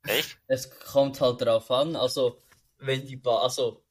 [0.08, 0.38] Echt?
[0.48, 2.42] Es kommt halt drauf an, also,
[2.78, 3.84] wenn die ba also,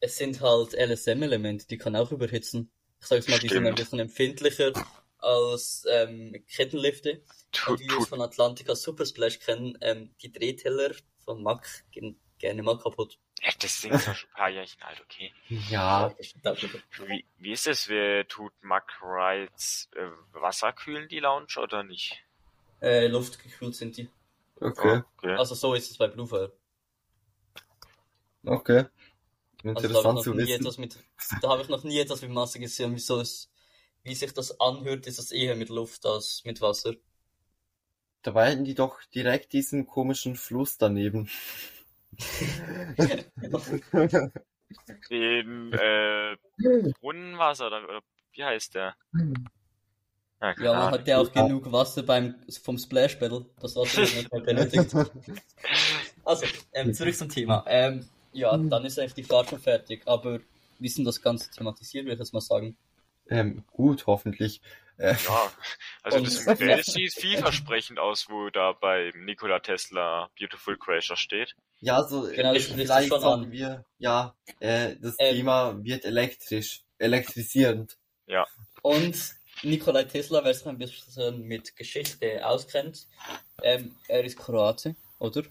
[0.00, 2.70] es sind halt LSM-Elemente, die kann auch überhitzen.
[3.00, 3.66] Ich sag's mal, die sind Stimmt.
[3.68, 4.72] ein bisschen empfindlicher
[5.18, 7.22] als ähm, Kettenlifte.
[7.68, 10.92] Und wie wir von Atlantica Super Splash kennen, ähm, die Drehteller
[11.24, 13.18] von Mack gehen gerne mal kaputt.
[13.40, 15.32] ja, das Ding ist schon ein paar Jährchen alt, okay.
[15.70, 16.82] Ja, stimmt.
[17.06, 17.88] Wie, wie ist es?
[17.88, 22.24] Wer tut Mack Rides äh, Wasser kühlen, die Lounge, oder nicht?
[22.80, 24.08] Äh, luftgekühlt sind die.
[24.60, 25.34] okay, Okay.
[25.36, 26.52] Also so ist es bei Bluefire.
[28.46, 28.84] Okay.
[29.74, 30.52] Also da habe Interessant ich zu noch nie wissen.
[30.52, 30.98] etwas mit,
[31.40, 32.94] da habe ich noch nie etwas mit Wasser gesehen.
[32.94, 33.50] Wieso es,
[34.02, 36.94] wie sich das anhört, ist es eher mit Luft als mit Wasser.
[38.22, 41.28] Dabei hätten die doch direkt diesen komischen Fluss daneben.
[45.10, 46.36] Den äh,
[47.00, 48.00] Brunnenwasser, oder, oder
[48.32, 48.96] wie heißt der?
[50.40, 51.46] Ja, man hat ja auch Ja.
[51.46, 53.46] genug Wasser beim, vom Splash Battle.
[53.60, 54.94] Das Wasser nicht mehr benötigt.
[56.24, 57.64] Also, ähm, zurück zum Thema.
[57.66, 60.02] Ähm, ja, dann ist eigentlich die Fahrt schon fertig.
[60.06, 60.40] Aber
[60.78, 62.76] wie ist denn das Ganze thematisiert, würde ich jetzt mal sagen?
[63.28, 64.60] Ähm, gut, hoffentlich.
[64.98, 65.50] Äh, Ja,
[66.02, 71.54] also Und- das Modell sieht vielversprechend aus, wo da beim Nikola Tesla Beautiful Crasher steht.
[71.80, 73.52] ja, also Genau, das vielleicht schon sollten an.
[73.52, 75.36] wir, ja, äh, das Ähm.
[75.36, 77.96] Thema wird elektrisch, elektrisierend.
[78.82, 79.16] Und
[79.62, 83.06] Nikolai Tesla, wer sich ein bisschen mit Geschichte auskennt,
[83.62, 85.42] ähm, er ist Kroate, oder?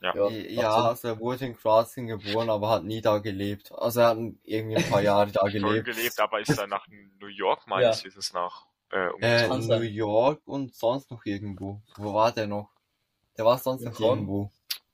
[0.00, 0.14] Ja.
[0.14, 3.70] Äh, Ja, also er wurde in Kroatien geboren, aber hat nie da gelebt.
[3.72, 5.86] Also er hat irgendwie ein paar Jahre da Schon gelebt.
[5.86, 9.48] gelebt, aber ist dann nach New York meines Wissens nach äh, Äh.
[9.58, 11.80] New York und sonst noch irgendwo.
[11.96, 12.70] Wo war der noch?
[13.36, 14.50] Der war sonst noch irgendwo.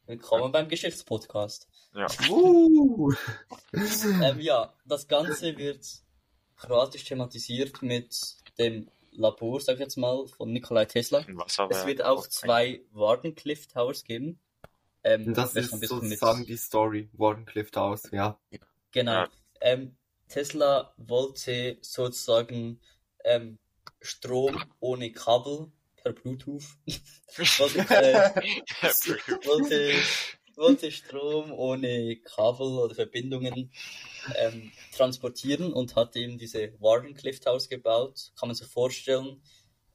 [0.07, 1.69] Willkommen beim Geschichtspodcast.
[1.95, 2.07] Ja.
[2.29, 3.13] Uh.
[3.73, 5.85] Ähm, ja, das Ganze wird
[6.57, 8.17] kroatisch thematisiert mit
[8.59, 11.25] dem Labor, sag ich jetzt mal, von Nikolai Tesla.
[11.29, 11.71] Wasserwerk.
[11.73, 14.39] Es wird auch zwei Wardenclyffe Towers geben.
[15.07, 17.09] Ähm, das ist bisschen mit- sozusagen die Story.
[17.13, 18.41] Wardenclyffe Towers, ja.
[18.91, 19.13] Genau.
[19.13, 19.29] Ja.
[19.61, 19.97] Ähm,
[20.29, 22.81] Tesla wollte sozusagen
[23.25, 23.59] ähm,
[24.01, 26.65] Strom ohne Kabel per Bluetooth.
[27.37, 28.43] wollte, äh,
[29.47, 29.95] wollte,
[30.57, 33.71] wollte Strom ohne Kabel oder Verbindungen
[34.35, 38.33] ähm, transportieren und hat eben diese Wardenclyffe Towers gebaut.
[38.39, 39.41] Kann man sich vorstellen.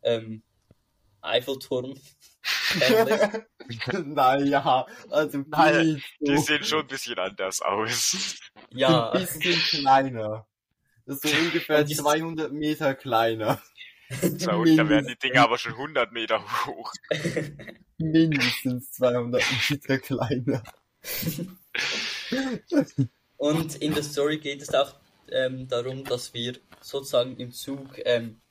[0.04, 0.41] Ähm,
[1.19, 2.00] Eiffelturm.
[2.79, 4.05] Ähnlich.
[4.05, 8.36] naja, also Naja, Die sehen schon ein bisschen anders aus.
[8.71, 10.47] ja, ein bisschen kleiner.
[11.05, 13.62] Das ist so ungefähr Die- 200 Meter kleiner.
[14.38, 16.91] So, und da werden die Dinger aber schon 100 Meter hoch.
[17.97, 20.63] Mindestens 200 Meter kleiner.
[23.38, 24.95] Und in der Story geht es auch
[25.31, 28.41] ähm, darum, dass wir sozusagen im Zug ähm,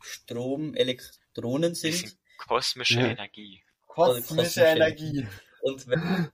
[0.00, 3.06] Stromelektronen sind Bisschen kosmische Ja.
[3.08, 3.62] Energie.
[3.86, 5.26] Kosmische kosmische Energie.
[5.62, 6.32] und, werden-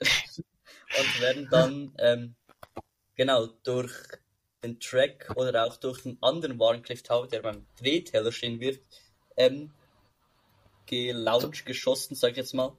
[0.00, 2.36] und werden dann ähm,
[3.14, 3.92] genau durch
[4.62, 8.80] den Track oder auch durch den anderen Warncliffe Tower, der beim Drehteller stehen wird,
[9.36, 9.72] ähm,
[10.86, 12.76] gelauncht, geschossen, sag ich jetzt mal.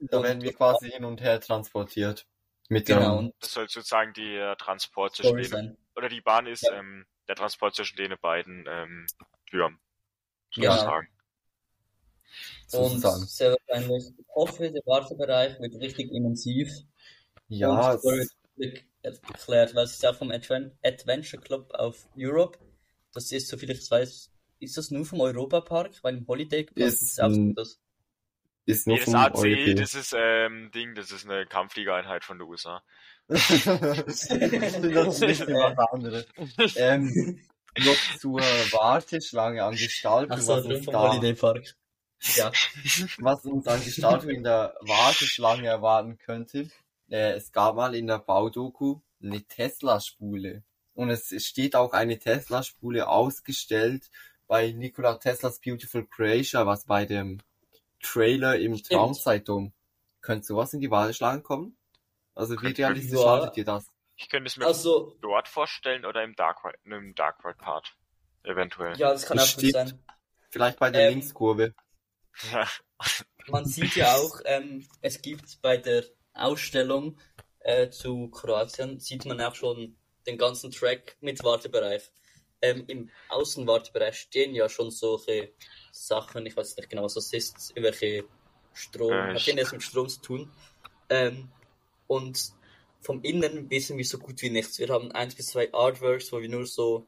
[0.00, 2.26] Da Und- werden wir quasi hin und her transportiert.
[2.68, 5.76] Mit Genau, dem, Das soll sozusagen der Transport zwischen denen, sein.
[5.96, 6.78] oder die Bahn ist Ja.
[6.78, 9.06] ähm, der Transport zwischen den beiden ähm,
[9.50, 9.78] Türen.
[10.54, 11.00] Genau.
[12.66, 12.94] Sozusagen.
[12.94, 13.26] Und sozusagen.
[13.26, 16.70] sehr wahrscheinlich, ich hoffe, der Wartebereich wird richtig intensiv.
[17.48, 18.36] Ja, und es-
[19.02, 22.58] erklärt, weil es ist auch vom Adven Adventure Club auf Europe.
[23.12, 27.02] Das ist, soviel ich weiß, ist das nur vom Europapark, weil im Holiday Park Ist
[27.02, 27.80] ist auch das.
[28.64, 29.76] ist nur Nee, das vom AC, EuP.
[29.76, 32.82] das ist ähm, Ding, das ist eine Kampffliegereinheit von der USA.
[33.28, 34.28] das ist
[35.20, 36.26] bisschen was anderes.
[36.76, 37.40] Ähm,
[37.78, 41.74] noch zur Warteschlange an Gestaltung, Achso, was, nur uns vom da, Holiday Park.
[42.36, 42.50] Ja,
[43.18, 46.70] was uns an Gestaltung in der Warteschlange erwarten könnte.
[47.10, 50.62] Äh, es gab mal in der Baudoku eine Tesla-Spule.
[50.94, 54.10] Und es steht auch eine Tesla-Spule ausgestellt
[54.46, 57.40] bei Nikola Teslas Beautiful Creation, was bei dem
[58.02, 58.92] Trailer im Stimmt.
[58.92, 59.72] Traumzeitung.
[60.20, 61.76] Könnte sowas in die Warteschlange kommen?
[62.34, 63.26] Also wie realistisch Ja.
[63.32, 63.90] haltet ihr das?
[64.16, 67.94] Ich könnte es mir also, dort vorstellen oder im Dark Ride, im Dark Ride Part.
[68.44, 68.96] Eventuell.
[68.98, 69.98] ja, das kann Das sein.
[70.50, 71.74] Vielleicht bei der Ähm, Linkskurve.
[73.48, 77.18] Man sieht ja auch, ähm, es gibt bei der Ausstellung
[77.60, 82.10] äh, zu Kroatien, sieht man auch schon den ganzen Track mit Wartebereich.
[82.62, 85.52] Ähm, Im Außenwartebereich stehen ja schon solche
[85.92, 88.24] Sachen, ich weiß nicht genau, was das ist, welche
[88.72, 90.50] Strom, Äh, hat ich- denn jetzt mit Strom zu tun.
[91.10, 91.50] Ähm,
[92.06, 92.52] und
[93.02, 94.78] vom Innen wissen wir so gut wie nichts.
[94.78, 97.06] Wir haben eins bis zwei Artworks, wo wir nur so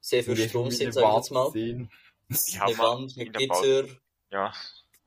[0.00, 1.50] sehr viel Strom sehen, sag ich jetzt mal.
[1.50, 1.90] sehen.
[2.28, 3.86] Die Eine Wand mit Gitter,
[4.34, 4.52] Ja,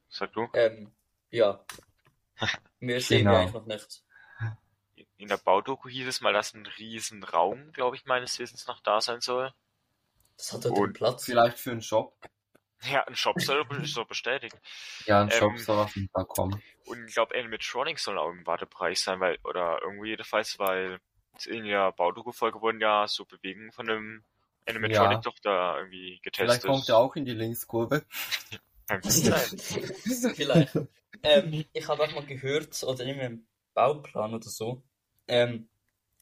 [0.08, 0.48] sag du.
[0.54, 0.90] ähm,
[1.32, 1.60] ja.
[2.80, 3.32] Mehr sehen Genau.
[3.32, 4.04] wir eigentlich noch nicht.
[5.18, 8.80] In der Baudoku hieß es mal, dass ein riesen Raum, glaube ich, meines Wissens noch
[8.82, 9.54] da sein soll.
[10.38, 11.26] Das hat doch Und den Platz.
[11.26, 12.16] Vielleicht für einen Shop.
[12.84, 14.56] Ja, ein Shop soll so bestätigt.
[15.06, 16.62] Ja, ein Shop Ähm, soll auf jeden Fall kommen.
[16.86, 21.00] Und ich glaube, Animatronics soll auch im Wartebereich sein, weil, oder irgendwie jedenfalls, weil
[21.48, 24.24] in der Baudoku-Folge wurden ja so Bewegungen von einem
[24.68, 25.22] Animatronic Ja.
[25.22, 26.62] doch da irgendwie getestet.
[26.62, 28.06] Vielleicht kommt er auch in die Linkskurve.
[30.36, 30.78] Vielleicht.
[31.24, 34.84] ähm, ich habe auch mal gehört, oder in einem Bauplan oder so,
[35.28, 35.70] ähm,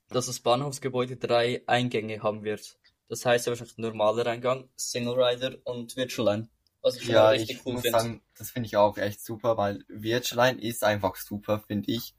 [0.09, 2.77] dass das Bahnhofsgebäude drei Eingänge haben wird.
[3.09, 6.49] Das heißt wahrscheinlich normaler Eingang, Single Rider und Virtual Line.
[6.81, 7.99] Was ich Ja, richtig ich cool muss finde.
[7.99, 12.13] sagen, das finde ich auch echt super, weil Virtualine ist einfach super, finde ich.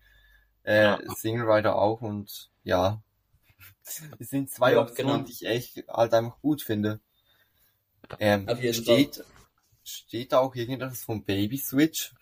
[0.64, 0.98] Äh, Ja.
[1.16, 3.02] Single Rider auch und ja.
[4.18, 5.26] Es sind zwei Ja, Optionen, genau.
[5.26, 7.00] die ich echt halt einfach gut finde.
[8.18, 9.24] Ähm, Auf jeden steht,
[9.88, 12.12] steht da auch irgendwas vom Baby Switch?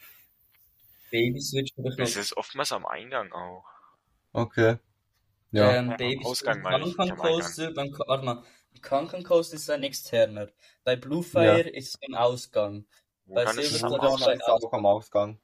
[1.10, 3.64] Baby Switch ich Das ist oftmals am Eingang auch.
[4.32, 4.78] Okay.
[5.52, 5.72] Ja.
[5.72, 7.16] Ähm, Ja, Baby Ausgang Switch, meine ich, am.
[7.16, 8.44] Coaster, beim, warte mal,
[8.82, 10.48] Kankan Coaster ist ein externer.
[10.82, 12.84] Bei Bluefire ist es ein Ausgang.
[13.26, 14.56] Wo Bei kann ich das Silver am Star- Ausgang?
[14.56, 15.38] ist auch am Ausgang.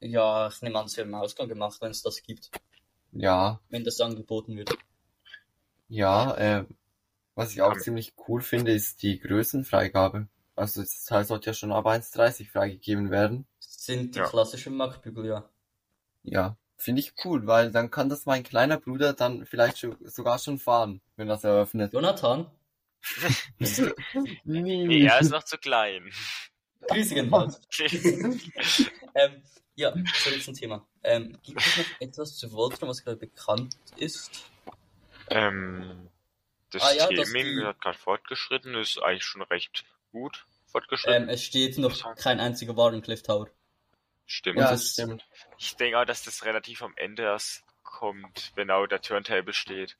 [0.00, 2.50] Ja, ich nehme an, es wird im Ausgang gemacht, wenn es das gibt.
[3.12, 4.70] Ja, Wenn das angeboten wird.
[5.88, 6.64] ja, äh,
[7.34, 7.80] was ich auch Ja.
[7.80, 10.28] ziemlich cool finde, ist die Größenfreigabe.
[10.60, 13.46] Also das Teil sollte ja schon ab 1,30 freigegeben werden.
[13.60, 14.28] Das sind die Ja.
[14.28, 15.48] klassischen Mackbügel, ja.
[16.22, 20.38] Ja, finde ich cool, weil dann kann das mein kleiner Bruder dann vielleicht schon, sogar
[20.38, 21.92] schon fahren, wenn das eröffnet.
[21.94, 22.50] Jonathan,
[24.44, 26.10] Nee, er ist noch zu klein.
[26.92, 27.58] Riesigen halt.
[29.14, 29.42] ähm,
[29.76, 30.86] ja, zurück zum Thema.
[31.02, 34.44] Ähm, gibt es noch etwas zu Voltron, was gerade bekannt ist?
[35.28, 36.08] ähm,
[36.70, 41.24] das Ah ja, Theming die- hat gerade fortgeschritten, ist eigentlich schon recht gut fortgeschritten.
[41.24, 43.48] Ähm, es steht noch kein einziger Wardencliff Tower.
[44.26, 44.58] Stimmt.
[44.58, 45.26] Ja, das- stimmt.
[45.58, 49.96] Ich denke auch, dass das relativ am Ende erst kommt, wenn auch der Turntable steht.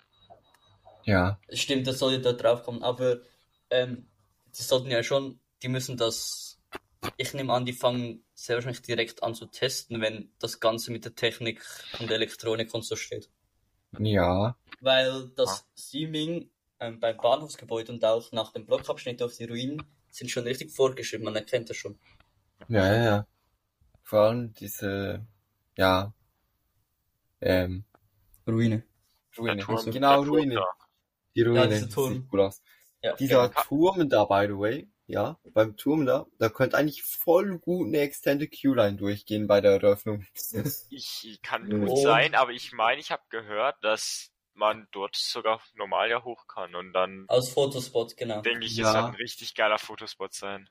[1.05, 3.21] Ja, Stimmt, das soll ja da drauf kommen, aber
[3.71, 4.09] ähm,
[4.57, 6.61] die sollten ja schon, die müssen das,
[7.17, 11.05] ich nehme an, die fangen sehr wahrscheinlich direkt an zu testen, wenn das Ganze mit
[11.05, 11.65] der Technik
[11.99, 13.31] und der Elektronik und so steht.
[13.99, 19.83] ja, Weil das Streaming ähm, beim Bahnhofsgebäude und auch nach dem Blockabschnitt auf die Ruinen
[20.11, 21.99] sind schon richtig vorgeschrieben, man erkennt das schon.
[22.69, 23.27] ja, ja, ja.
[24.03, 25.25] Vor allem diese,
[25.77, 26.13] ja,
[27.41, 27.85] ähm,
[28.47, 28.83] Ruine.
[29.39, 29.63] Ruine.
[29.63, 30.55] Turm, Genau, der Turm Ruine.
[30.57, 30.67] da.
[31.37, 32.13] Die Ruine, dieser das Turm.
[32.15, 32.63] sieht cool aus.
[33.03, 33.15] Ja.
[33.17, 33.63] Dieser Genau.
[33.63, 37.99] Turm da, by the way, ja, beim Turm da, da könnte eigentlich voll gut eine
[38.01, 40.27] Extended Q-Line durchgehen bei der Eröffnung.
[40.91, 46.11] Ich kann gut sein, aber ich meine, ich habe gehört, dass man dort sogar normal
[46.11, 48.41] ja hoch kann und dann Als Fotospot, genau.
[48.43, 48.89] denke ich, Ja.
[48.89, 50.69] es wird ein richtig geiler Fotospot sein.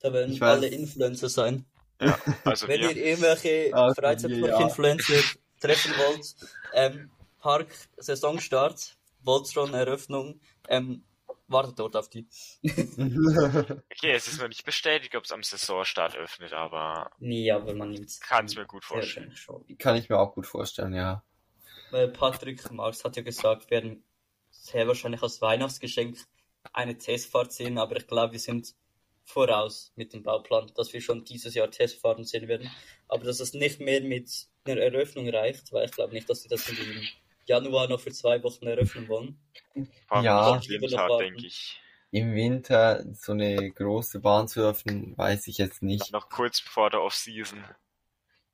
[0.00, 1.66] Da werden Ich weiß- alle Influencer sein.
[2.44, 5.20] Also Wenn wir, ihr irgendwelche Ah, Freizeitpark-Influencer
[5.60, 6.34] treffen wollt,
[6.72, 11.04] ähm, Park, Saisonstart, Voltron, Eröffnung, ähm,
[11.48, 12.28] wartet dort auf die.
[12.64, 17.90] okay, es ist noch nicht bestätigt, ob es am Saisonstart öffnet, aber Nee, aber man
[17.90, 19.34] nimmt kann es mir gut vorstellen.
[19.78, 21.24] Kann ich mir auch gut vorstellen, ja.
[21.90, 24.04] Weil Patrick Marx hat ja gesagt, wir werden
[24.50, 26.18] sehr wahrscheinlich als Weihnachtsgeschenk
[26.72, 28.74] eine Testfahrt sehen, aber ich glaube, wir sind
[29.24, 32.70] voraus mit dem Bauplan, dass wir schon dieses Jahr Testfahrten sehen werden.
[33.08, 34.30] Aber dass es nicht mehr mit
[34.64, 37.02] einer Eröffnung reicht, weil ich glaube nicht, dass sie das in diesem
[37.44, 39.38] Januar noch für zwei Wochen eröffnen wollen.
[40.10, 40.56] Ja.
[40.56, 41.80] im Winter, denke ich.
[42.10, 46.10] Im Winter so eine große Bahn zu öffnen, weiß ich jetzt nicht.
[46.10, 47.62] Noch kurz vor der Off-Season.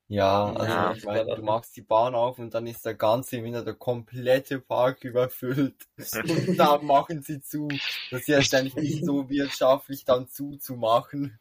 [0.08, 3.42] Ja, also Ja, ich meine, du machst die Bahn auf und dann ist der ganze
[3.42, 5.76] Winter der komplette Park überfüllt.
[5.96, 7.68] Und dann machen sie zu.
[8.10, 11.38] Das ist ja ständig nicht so wirtschaftlich dann zuzumachen.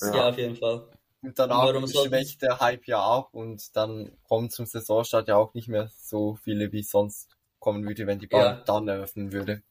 [0.00, 0.88] Ja, auf jeden Fall.
[1.20, 5.52] Und danach sollten- schwächt der Hype ja ab und dann kommen zum Saisonstart ja auch
[5.52, 8.62] nicht mehr so viele, wie sonst kommen würde, wenn die Bahn Ja.
[8.64, 9.62] dann eröffnen würde.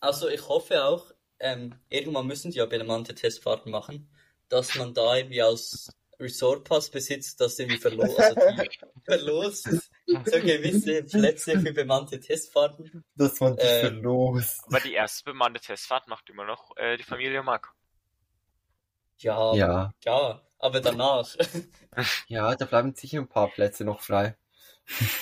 [0.00, 4.08] Also ich hoffe auch, ähm, irgendwann müssen die ja bemannte Testfahrten machen,
[4.48, 5.90] dass man da irgendwie als
[6.22, 8.40] Resort Pass besitzt, das irgendwie verlost, also
[9.04, 9.64] verlost
[10.06, 13.04] so gewisse Plätze für bemannte Testfahrten.
[13.16, 14.60] Dass man die Äh, verlost.
[14.66, 17.72] Aber die erste bemannte Testfahrt macht immer noch äh, die Familie Mack.
[19.18, 21.36] Ja, ja, Ja, aber danach.
[22.28, 24.36] ja, da bleiben sicher ein paar Plätze noch frei.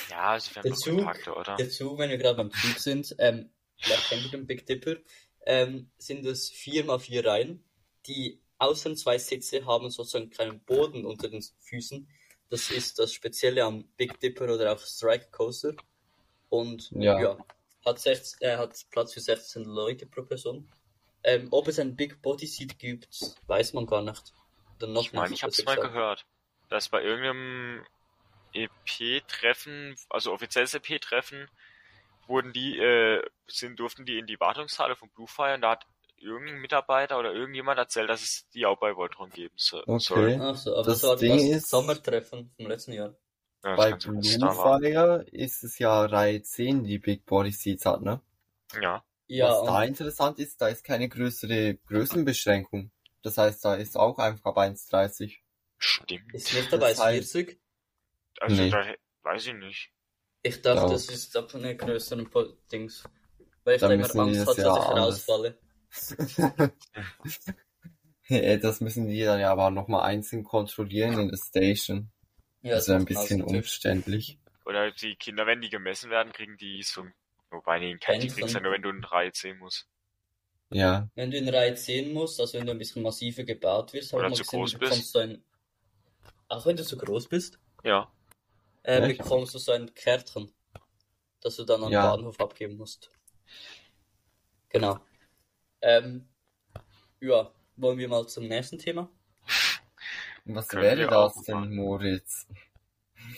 [0.08, 1.56] Ja, werden Der noch Zug- Kontakte, oder?
[1.58, 4.96] Dazu, wenn wir gerade beim Zug sind, ähm, vielleicht kennt ihr den Big Dipper,
[5.44, 7.64] ähm, sind es vier mal vier Reihen.
[8.06, 12.08] Die außen zwei Sitze haben sozusagen keinen Boden unter den Füßen.
[12.50, 15.74] Das ist das Spezielle am Big Dipper oder auch Strike Coaster.
[16.48, 17.20] Und Ja.
[17.20, 17.38] ja,
[17.84, 20.68] hat, 16, äh, hat Platz für 16 Leute pro Person.
[21.22, 23.08] Ähm, ob es ein Big Body Seat gibt,
[23.46, 24.32] weiß man gar nicht.
[24.80, 26.26] Noch Ich meine, ich habe es mal gehört,
[26.68, 27.84] dass bei irgendeinem
[28.54, 31.48] EP-Treffen, also offizielles EP-Treffen,
[32.26, 35.86] wurden die, äh, sind, durften die in die Wartungshalle von Bluefire und da hat
[36.20, 39.98] irgendein Mitarbeiter oder irgendjemand erzählt, dass es die auch bei Voltron geben so- Okay.
[39.98, 40.38] soll.
[40.40, 43.14] Ach so, aber Das das war Ding das ist- Sommertreffen vom letzten Jahr.
[43.64, 43.92] Ja, das Bei.
[43.92, 48.20] Bluefire ist es ja Reihe 10, die Big Body Seats hat, ne?
[48.80, 49.04] Ja.
[49.26, 52.90] Ja, Was da interessant ist, da ist keine größere Größenbeschränkung.
[53.22, 55.42] Das heißt, da ist auch einfach ab 1,30.
[55.78, 56.34] Stimmt.
[56.34, 57.60] ist nicht dabei das heißt- 40.
[58.40, 58.70] Also Nee.
[58.70, 58.84] da
[59.22, 59.92] weiß ich nicht.
[60.42, 60.88] Ich dachte, Ja.
[60.88, 62.28] das ist ab eine größeren
[62.72, 63.04] Dings.
[63.64, 65.48] Weil ich Da immer Angst hatte, dass ich alles- rausfalle.
[65.48, 65.54] Äh,
[68.62, 72.10] Das müssen die dann ja aber nochmal einzeln kontrollieren in der Station.
[72.62, 74.38] Ja, das ist ein bisschen also umständlich.
[74.64, 77.04] Oder die Kinder, wenn die gemessen werden, kriegen die so.
[77.50, 79.88] Wobei, nee, kein kriegst du ja nur, wenn du in Reihe 10 musst.
[80.70, 84.12] Ja, Wenn du in Reihe 10 musst, also wenn du ein bisschen massiver gebaut wirst,
[84.12, 85.16] habe Oder zu gesehen, groß du bist.
[85.16, 85.42] ein,
[86.48, 88.08] auch wenn du zu groß bist, Ja.
[88.84, 89.18] äh, Echt?
[89.18, 90.52] bekommst du so ein Kärtchen,
[91.40, 92.14] das du dann am Ja.
[92.14, 93.10] Bahnhof abgeben musst.
[94.70, 95.00] Genau.
[95.82, 96.28] Ähm,
[97.20, 99.10] ja, wollen wir mal zum nächsten Thema?
[100.44, 101.74] was Können wäre das auch denn.
[101.74, 102.46] Moritz?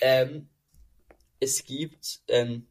[0.00, 0.48] Ähm,
[1.40, 2.66] es gibt, ähm,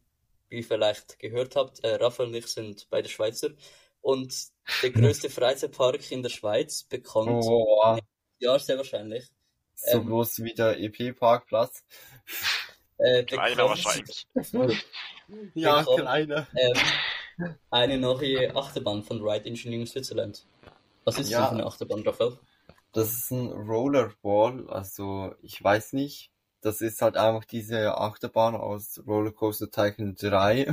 [0.48, 3.50] wie ihr vielleicht gehört habt, äh, Raphael und ich sind beide Schweizer
[4.00, 4.34] und
[4.82, 7.98] der größte Freizeitpark in der Schweiz bekommt Oh,
[8.38, 9.28] ja sehr wahrscheinlich
[9.74, 11.84] so Ähm, groß wie der EP-Parkplatz.
[12.98, 14.26] äh, Kleiner wahrscheinlich.
[15.54, 16.46] Ja, kleiner.
[16.54, 16.76] ähm,
[17.70, 20.44] eine neue Achterbahn von Ride Engineering Switzerland.
[21.04, 21.40] Was ist Ja.
[21.40, 22.38] das für eine Achterbahn, Raphael?
[22.92, 26.30] Das ist ein Rollerball, also ich weiß nicht.
[26.60, 30.72] Das ist halt einfach diese Achterbahn aus Rollercoaster Tycoon 3.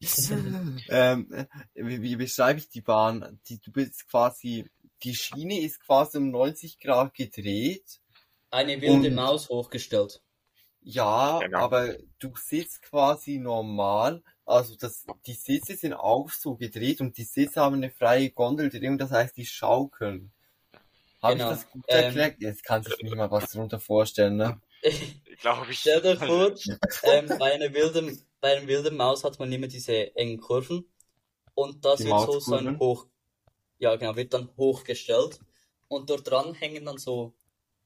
[0.88, 3.38] ähm, wie, wie beschreibe ich die Bahn?
[3.48, 4.70] Die, du bist quasi,
[5.02, 8.00] die Schiene ist quasi um 90 Grad gedreht.
[8.50, 10.22] Eine wilde Maus hochgestellt.
[10.80, 11.58] Ja, Genau.
[11.58, 14.22] aber du sitzt quasi normal.
[14.48, 18.96] Also das, die Sitze sind auch so gedreht und die Sitze haben eine freie Gondeldrehung,
[18.96, 20.32] das heißt, die schaukeln.
[21.22, 21.50] Habe Genau.
[21.50, 22.36] ich das gut Ähm, erklärt?
[22.40, 24.60] Jetzt kann sich niemand was darunter vorstellen, ne?
[25.40, 25.80] Glaube ich.
[25.80, 26.54] Stell dir vor,
[27.02, 30.86] ähm, bei einer wilden, bei einer wilden Maus hat man immer diese engen Kurven
[31.54, 33.06] und das Die wird so, so ein hoch,
[33.78, 35.40] ja genau, wird dann hochgestellt
[35.88, 37.34] und dort dran hängen dann so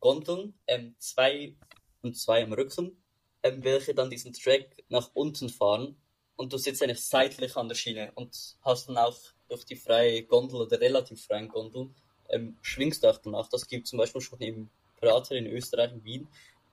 [0.00, 1.56] Gondeln, ähm, zwei
[2.02, 3.02] und zwei am Rücken,
[3.42, 5.96] ähm, welche dann diesen Track nach unten fahren
[6.42, 9.16] und du sitzt eigentlich seitlich an der Schiene und hast dann auch
[9.48, 11.90] durch die freie Gondel oder relativ freien Gondel
[12.30, 13.48] ähm, schwingst du auch danach.
[13.48, 14.68] Das gibt zum Beispiel schon im
[15.00, 16.28] Prater in Österreich, in Wien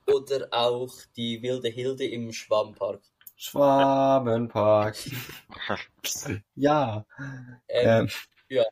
[0.06, 3.00] oder auch die wilde Hilde im Schwabenpark.
[3.36, 4.96] Schwabenpark.
[6.56, 7.06] ja.
[7.68, 8.08] Ähm, Ähm,
[8.48, 8.64] ja.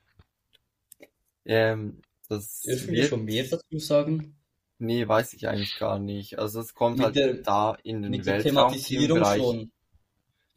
[1.44, 4.34] Ähm, das dürfen wir schon mehr dazu sagen?
[4.80, 6.38] nee, weiß ich eigentlich gar nicht.
[6.38, 9.72] Also es kommt Mit halt der- da in den Mit der Thematisierung schon.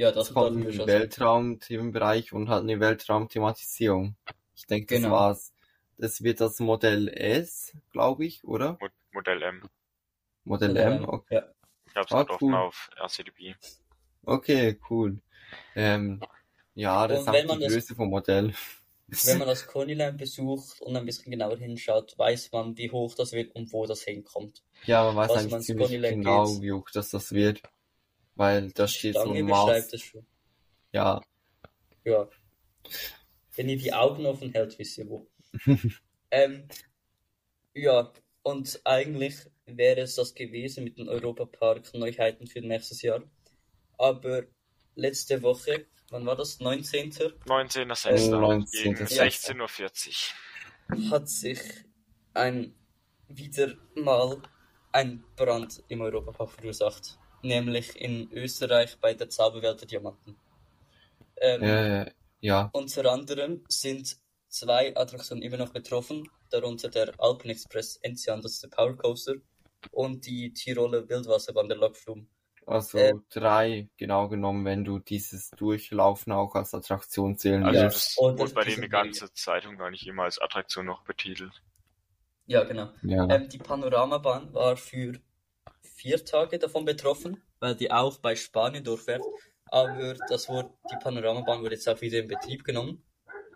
[0.01, 0.87] Ja, das Es kommt sagen.
[0.87, 4.15] Weltraum-Themenbereich und hat eine Weltraum-Thematisierung.
[4.55, 5.13] Ich denke, das Genau.
[5.15, 5.53] war's.
[5.99, 8.77] Das wird das Modell S, glaube ich, oder?
[8.81, 9.61] Mo- Modell M.
[10.43, 11.35] Modell Oder, M, okay.
[11.35, 11.43] Ja.
[11.87, 12.53] Ich hab's Ah, gerade cool.
[12.53, 13.55] offen auf RCDB.
[14.23, 15.19] Okay, cool.
[15.75, 16.19] Ähm,
[16.73, 18.53] ja, das ist auch die man das- Größe vom Modell.
[19.07, 23.33] Wenn man das Coneyland besucht und ein bisschen genauer hinschaut, weiß man, wie hoch das
[23.33, 24.63] wird und wo das hinkommt.
[24.85, 26.61] Ja, man weiß was eigentlich man ziemlich genau, geht.
[26.63, 27.61] wie hoch das das wird.
[28.35, 30.13] Weil da steht so Stange beschreibt Maß.
[30.93, 31.21] Ja,
[32.03, 32.29] Ja.
[33.55, 35.27] Wenn ihr die Augen offen hält, wisst ihr wo.
[36.31, 36.67] ähm,
[37.73, 38.11] ja,
[38.43, 43.23] und eigentlich wäre es das gewesen mit den Europapark-Neuheiten für nächstes Jahr.
[43.97, 44.43] Aber
[44.95, 46.59] letzte Woche, wann war das?
[46.59, 47.11] 19.
[47.11, 48.29] 19.06.
[48.31, 48.95] 19.
[48.95, 49.23] gegen Ja.
[49.23, 50.31] 16.40
[51.09, 51.59] hat sich
[52.33, 52.75] ein
[53.27, 54.41] wieder mal
[54.91, 57.17] ein Brand im Europapark verursacht.
[57.43, 60.35] Nämlich in Österreich bei der Zauberwelt der Diamanten.
[61.37, 64.17] Ähm, äh, ja, Unter anderem sind
[64.49, 69.35] zwei Attraktionen immer noch betroffen, darunter der Alpen Express Enzian, das ist der Power Coaster,
[69.91, 72.27] und die Tiroler Wildwasserbahn der Lokflum.
[72.67, 77.83] also äh, drei genau genommen, wenn du dieses Durchlaufen auch als Attraktion zählen Also Ja.
[77.83, 78.17] willst.
[78.17, 81.61] wurde bei denen die ganze Zeitung gar nicht immer als Attraktion noch betitelt.
[82.45, 82.89] Ja, genau.
[83.03, 85.13] Ja, Ähm, die Panoramabahn war für
[86.01, 89.23] vier Tage davon betroffen, weil die auch bei Spanien durchfährt.
[89.67, 93.03] Aber das wurde, die Panoramabahn wurde jetzt auch wieder in Betrieb genommen.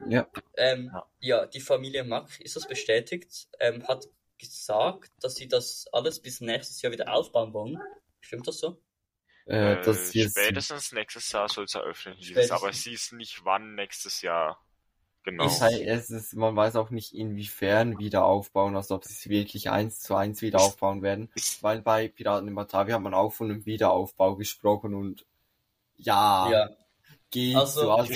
[0.09, 1.05] ja, Ähm, Ja.
[1.19, 4.07] ja, die Familie Mack ist das bestätigt, ähm, hat
[4.37, 7.79] gesagt, dass sie das alles bis nächstes Jahr wieder aufbauen wollen.
[8.21, 8.81] Stimmt das so?
[9.45, 12.51] äh, das Äh, spätestens nächstes Jahr soll es es, Spätestens.
[12.51, 14.64] aber sie ist nicht wann nächstes Jahr.
[15.25, 15.45] Genau.
[15.47, 19.27] ich sei, es ist, man weiß auch nicht inwiefern wieder aufbauen, also ob sie es
[19.27, 21.31] wirklich eins zu eins wieder aufbauen werden.
[21.61, 25.25] Weil bei Piraten in Batavia hat man auch von einem Wiederaufbau gesprochen und
[25.97, 26.69] ja, Ja.
[27.31, 27.91] geht Also- so.
[27.93, 28.13] Also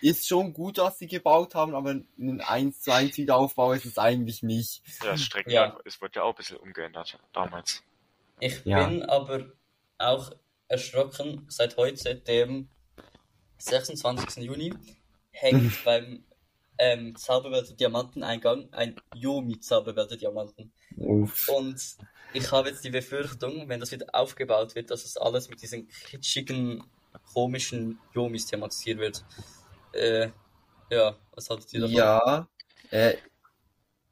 [0.00, 3.96] ist schon gut, was sie gebaut haben, aber ein 1 zu 1 Wiederaufbau ist es
[3.98, 4.82] eigentlich nicht.
[5.04, 5.78] Ja, das Strecken, Ja.
[5.84, 7.82] es wurde ja auch ein bisschen umgeändert damals.
[8.40, 8.84] Ich Ja.
[8.86, 9.52] bin aber
[9.98, 10.32] auch
[10.68, 12.68] erschrocken, seit heute, dem
[13.58, 14.42] 26.
[14.44, 14.74] Juni,
[15.36, 16.24] hängt beim
[16.78, 20.72] ähm, Zauberwelt der Diamanteneingang ein Yomi Zauberwelt der Diamanten.
[20.96, 21.48] Uff.
[21.48, 21.80] Und
[22.32, 25.88] ich habe jetzt die Befürchtung, wenn das wieder aufgebaut wird, dass es alles mit diesen
[25.88, 26.84] kitschigen,
[27.32, 29.24] komischen Yomis thematisiert wird.
[29.92, 30.28] Äh,
[30.90, 31.96] ja, was haltet ihr davon?
[31.96, 32.48] Ja,
[32.90, 33.14] äh,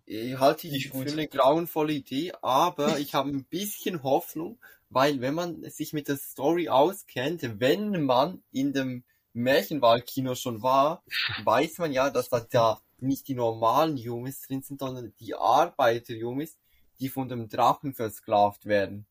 [0.07, 1.09] ich halte gut.
[1.09, 4.59] für eine grauenvolle Idee, aber ich habe ein bisschen Hoffnung,
[4.91, 9.05] weil wenn man sich mit der Story auskennt, wenn man in dem
[9.35, 11.03] Märchenwahlkino schon war,
[11.45, 16.57] weiß man ja, dass da ja nicht die normalen Yumis drin sind, sondern die Arbeiter-Yumis,
[17.01, 19.07] die von dem Drachen versklavt werden.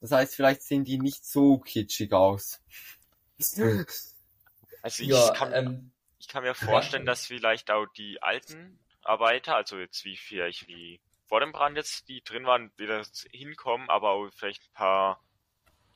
[0.00, 2.60] Das heißt, vielleicht sehen die nicht so kitschig aus.
[4.82, 9.56] Also ich Ja, kann, ähm, ich kann mir vorstellen, dass vielleicht auch die alten Arbeiter,
[9.56, 14.10] also jetzt wie vielleicht wie vor dem Brand jetzt, die drin waren, wieder hinkommen, aber
[14.10, 15.20] auch vielleicht ein paar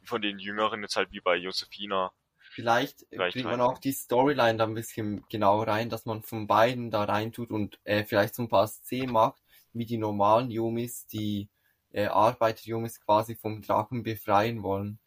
[0.05, 2.13] von den Jüngeren jetzt halt wie bei Josephina.
[2.57, 3.69] Vielleicht Vielleicht bringt man rein.
[3.69, 7.51] auch die Storyline da ein bisschen genau rein, dass man von beiden da rein tut
[7.51, 9.43] und äh, vielleicht so ein paar Szenen macht,
[9.75, 11.51] wie die normalen Yumis, die
[11.93, 14.99] äh, Arbeiter-Yumis quasi vom Drachen befreien wollen.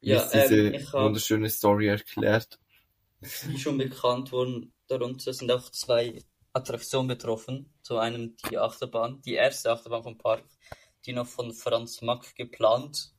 [0.00, 2.58] Wie ja, ist diese ähm, ich habe wunderschöne Story erklärt.
[3.20, 7.70] wie schon bekannt wurden, darunter sind auch zwei Attraktionen betroffen.
[7.82, 10.44] Zum einen die Achterbahn, die erste Achterbahn vom Park,
[11.04, 13.12] die noch von Franz Mack geplant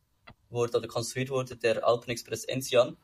[0.50, 2.98] wurde oder konstruiert wurde, der Alpen Express Enzian.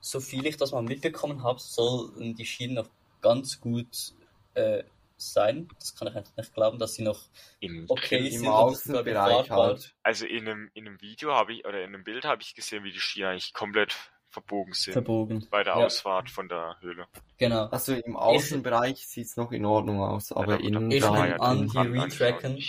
[0.00, 2.88] So viel ich das mal mitbekommen habe, sollen die Schienen noch
[3.22, 4.12] ganz gut
[4.54, 4.84] äh,
[5.16, 5.68] sein.
[5.78, 7.22] Das kann ich einfach nicht glauben, dass sie noch
[7.60, 8.48] In, okay Im sind.
[8.48, 9.94] Außenbereich halt.
[10.02, 12.84] Also in einem, in einem Video habe ich, oder in einem Bild habe ich gesehen,
[12.84, 13.96] wie die Skier eigentlich komplett
[14.28, 15.46] verbogen sind Verbogen.
[15.50, 15.86] bei der Ja.
[15.86, 17.06] Ausfahrt von der Höhle.
[17.38, 17.66] Genau.
[17.66, 21.68] Also im Außenbereich sieht's noch in Ordnung aus, aber Ja, innen ich nehme ja an,
[21.68, 22.62] die retracken.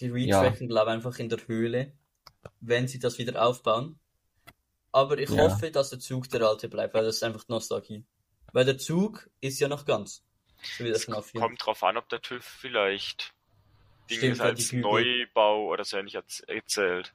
[0.00, 1.92] Die retracken, glaube ich, einfach in der Höhle,
[2.60, 3.98] wenn sie das wieder aufbauen.
[4.92, 5.42] Aber ich Ja.
[5.42, 8.04] hoffe, dass der Zug der alte bleibt, weil das ist einfach Nostalgie.
[8.52, 10.22] Weil der Zug ist ja noch ganz.
[10.78, 13.34] So wie das Es kommt drauf an, ob der TÜV vielleicht
[14.08, 14.82] Dinge Stimmt, als die Bügel-
[15.26, 17.12] Neubau oder so ähnlich erz- erzählt.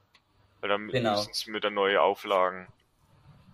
[0.60, 1.12] Weil dann Genau.
[1.18, 2.68] müssen sie mit der neue Auflagen.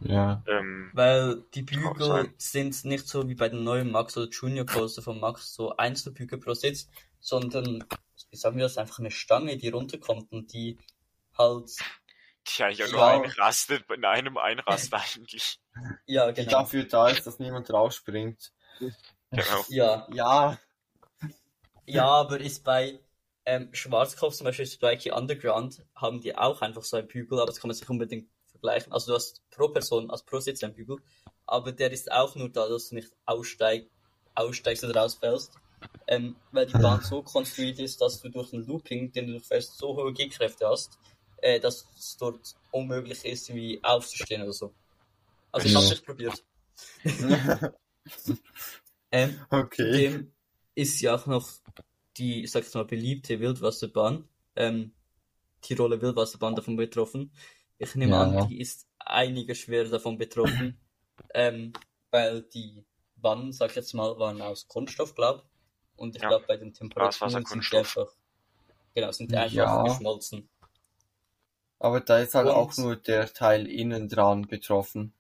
[0.02, 0.44] Ja.
[0.48, 5.02] Ähm, Weil die Bügel sind nicht so wie bei den neuen Max oder Junior Coaster
[5.02, 7.86] von Max so Einzelbügel pro Sitz, sondern,
[8.32, 10.78] wie sagen wir das, einfach eine Stange, die runterkommt und die
[11.38, 11.72] halt,
[12.48, 13.22] die eigentlich auch nur Ja.
[13.24, 15.60] einrastet, in einem einrast eigentlich.
[16.08, 16.60] ja, Die genau.
[16.60, 18.52] dafür da ist, dass niemand rausspringt.
[19.32, 19.66] Genau.
[19.70, 20.58] Ja, Ja,
[21.88, 23.00] Ja, aber ist bei
[23.46, 27.60] ähm, Schwarzkopf zum Beispiel Strikey Underground haben die auch einfach so einen Bügel, aber das
[27.60, 28.92] kann man sich unbedingt vergleichen.
[28.92, 30.98] Also du hast pro Person, also pro Sitz einen Bügel,
[31.46, 33.88] aber der ist auch nur da, dass du nicht aussteig,
[34.34, 35.54] aussteigst oder rausfällst.
[36.08, 39.78] Ähm, weil die Bahn so konstruiert ist, dass du durch ein Looping, den du durchfährst,
[39.78, 40.98] so hohe G-Kräfte hast,
[41.46, 44.74] äh, dass es dort unmöglich ist, wie aufzustehen oder so.
[45.52, 45.80] Also ich Ja.
[45.80, 46.44] hab's nicht probiert.
[49.12, 49.78] Ähm, okay.
[49.78, 50.34] Zudem
[50.74, 51.48] ist ja auch noch
[52.18, 54.28] die, ich sag jetzt mal, beliebte Wildwasserbahn,
[54.58, 54.92] ähm,
[55.62, 57.32] Tiroler Wildwasserbahn davon betroffen.
[57.78, 58.24] Ich nehme Ja.
[58.24, 60.78] an, die ist einiges schwer davon betroffen,
[61.34, 61.72] ähm,
[62.12, 62.84] weil die
[63.18, 65.46] Wannen, sag ich jetzt mal, waren aus Kunststoff, glaub.
[65.96, 66.30] Und ich Ja.
[66.30, 68.12] glaube, bei den Temperaturen sind die einfach,
[68.96, 69.84] genau, sind die einfach Ja.
[69.84, 70.50] geschmolzen.
[71.86, 75.14] Aber da ist halt Und- auch nur der Teil innen dran betroffen.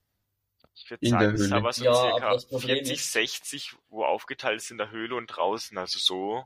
[0.74, 1.56] Ich würde In sagen, der es ist Höhle.
[1.58, 4.90] aber so Ja, aber circa das Problem 40, ist- 60, wo aufgeteilt ist in der
[4.90, 5.78] Höhle und draußen.
[5.78, 6.44] Also so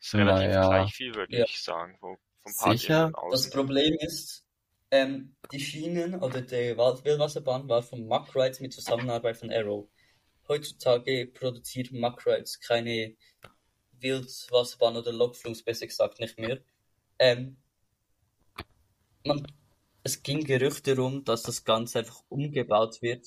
[0.00, 0.68] ist Na relativ ja.
[0.68, 1.44] gleich viel, würde Ja.
[1.44, 1.96] ich sagen.
[2.00, 2.16] Vom,
[2.46, 3.12] Sicher?
[3.30, 3.50] Das.
[3.50, 4.46] Problem ist,
[4.90, 9.88] ähm, die Schienen oder die Wa- Wildwasserbahn war von Mack Rides mit Zusammenarbeit von Arrow.
[10.48, 13.14] Heutzutage produziert Mack Rides keine
[13.92, 16.58] Wildwasserbahn oder Lokflugs, besser gesagt, nicht mehr.
[17.18, 17.56] Ähm,
[19.24, 19.46] man,
[20.02, 23.26] es ging Gerüchte rum, dass das Ganze einfach umgebaut wird,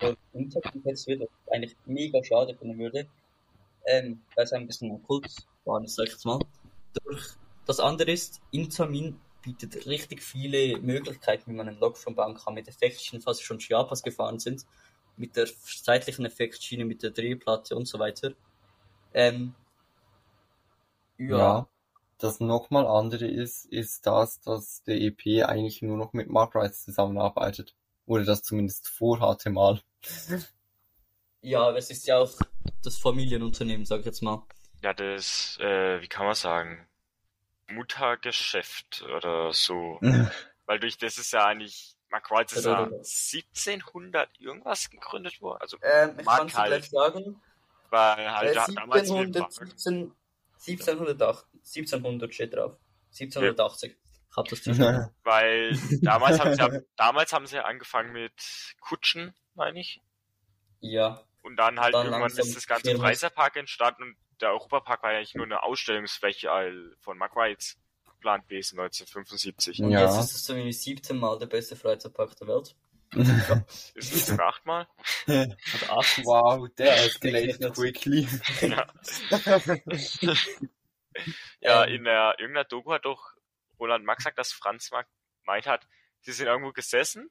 [0.00, 3.06] oder untergesetzt wird, was ich eigentlich mega schade finden würde,
[3.86, 6.38] ähm, weil es ein bisschen Kultbahn ist, sag ich jetzt mal.
[7.04, 7.34] Durch
[7.66, 12.68] das andere ist, Intamin bietet richtig viele Möglichkeiten, wie man einen Lokflug bauen kann, mit
[12.68, 14.64] Effektschienen, falls wir schon Chiapas gefahren sind,
[15.16, 18.32] mit der seitlichen Effektschiene, mit der Drehplatte und so weiter.
[19.12, 19.54] Ähm,
[21.18, 21.68] ja, Ja.
[22.24, 26.82] Das nochmal andere ist, ist das, dass der EP eigentlich nur noch mit Mark Reitz
[26.82, 27.74] zusammenarbeitet.
[28.06, 29.82] Oder das zumindest vorhatte mal.
[31.42, 32.32] Ja, aber es ist ja auch
[32.82, 34.42] das Familienunternehmen, sag ich jetzt mal.
[34.80, 36.88] Ja, das, äh, wie kann man sagen?
[37.66, 39.98] Muttergeschäft oder so.
[40.64, 45.60] Weil durch das ist ja eigentlich, Mark Wright ist ja 1700 irgendwas gegründet worden.
[45.60, 46.84] Also, ähm, ich kann es gleich halt.
[46.86, 47.42] sagen.
[47.90, 50.14] Weil halt äh, 1717,
[50.66, 52.76] 1708, 1700 steht drauf.
[53.12, 53.96] 1780.
[54.30, 54.66] Ich hab das.
[55.24, 60.00] Weil damals haben sie ja, damals haben sie ja angefangen mit Kutschen, meine ich.
[60.80, 61.22] Ja.
[61.42, 65.18] Und dann halt Dann irgendwann ist das ganze Freizeitpark entstanden und der Europapark war ja
[65.18, 66.48] eigentlich nur eine Ausstellungsfläche
[67.00, 69.82] von Mark Wrights geplant gewesen 1975.
[69.82, 70.00] Und Ja.
[70.00, 72.74] jetzt ist es so wie siebten Mal der beste Freizeitpark der Welt.
[73.94, 74.86] Ist es sogar achtmal?
[75.88, 76.24] Acht.
[76.24, 78.26] wow, der escalated quickly.
[78.60, 78.86] ja.
[81.60, 81.94] ja, Ähm.
[81.94, 83.32] in der irgendeiner Doku hat doch
[83.78, 85.06] Roland Max gesagt, dass Franz Marc
[85.44, 85.86] meint hat,
[86.20, 87.30] sie sind irgendwo gesessen,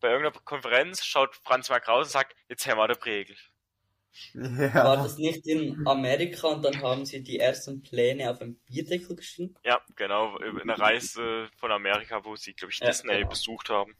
[0.00, 3.36] bei irgendeiner Konferenz schaut Franz Marc raus und sagt, jetzt haben wir den Pregel.
[4.34, 4.96] War Ja.
[4.96, 9.54] das nicht in Amerika und dann haben sie die ersten Pläne auf einem Bierdeckel geschrieben?
[9.64, 13.28] Ja, genau, über eine Reise von Amerika, wo sie, glaube ich, Ja, Disney genau.
[13.28, 13.94] besucht haben.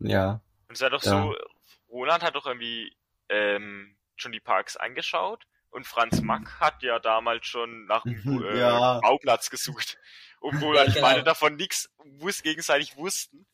[0.00, 0.40] Ja.
[0.68, 1.10] Und es war doch Ja.
[1.10, 1.34] so,
[1.88, 2.96] Roland hat doch irgendwie
[3.28, 8.58] ähm, schon die Parks angeschaut und Franz Mack hat ja damals schon nach einem äh,
[8.58, 9.00] Ja.
[9.00, 9.98] Bauplatz gesucht.
[10.40, 11.00] Obwohl Ja, genau.
[11.02, 13.46] beide davon nichts wus gegenseitig wussten.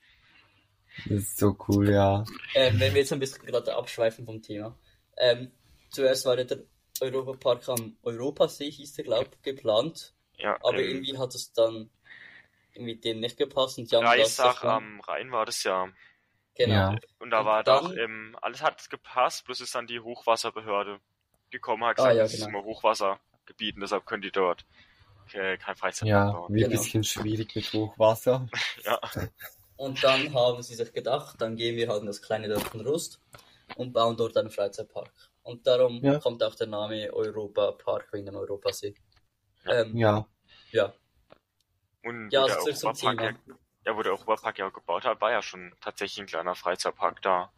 [1.04, 2.24] Das ist so cool, ja.
[2.54, 4.78] Ähm, wenn wir jetzt ein bisschen gerade abschweifen vom Thema.
[5.18, 5.52] Ähm,
[5.90, 6.58] zuerst war der
[7.00, 10.14] Europapark am Europasee, hieß der, glaube ich, geplant.
[10.38, 11.90] Ja, Aber ähm, irgendwie hat es dann
[12.72, 15.88] irgendwie denen nicht gepasst und die haben Reisach am Rhein war das ja.
[16.56, 16.74] Genau.
[16.74, 16.96] Ja.
[17.18, 21.00] Und da Und war dann- doch, ähm, alles hat gepasst, bloß ist dann die Hochwasserbehörde
[21.50, 22.58] gekommen, hat Ah, gesagt, ja, das ist genau.
[22.60, 24.64] immer Hochwassergebiet und deshalb können die dort
[25.32, 26.54] äh, kein Freizeitpark Ja, bauen.
[26.54, 26.80] wie ein Genau.
[26.82, 28.48] bisschen schwierig mit Hochwasser.
[28.84, 29.00] Ja.
[29.76, 33.20] Und dann haben sie sich gedacht, dann gehen wir halt in das kleine Dörfchen Rust
[33.74, 35.10] und bauen dort einen Freizeitpark.
[35.42, 36.18] Und darum Ja.
[36.20, 38.94] kommt auch der Name Europapark wegen dem Europasee.
[39.66, 40.26] Ähm, Ja.
[40.70, 40.94] ja.
[42.04, 43.34] Und Ja, also zurück zum Thema.
[43.86, 47.50] Ja, wo der Europapark ja gebaut hat, war ja schon tatsächlich ein kleiner Freizeitpark da.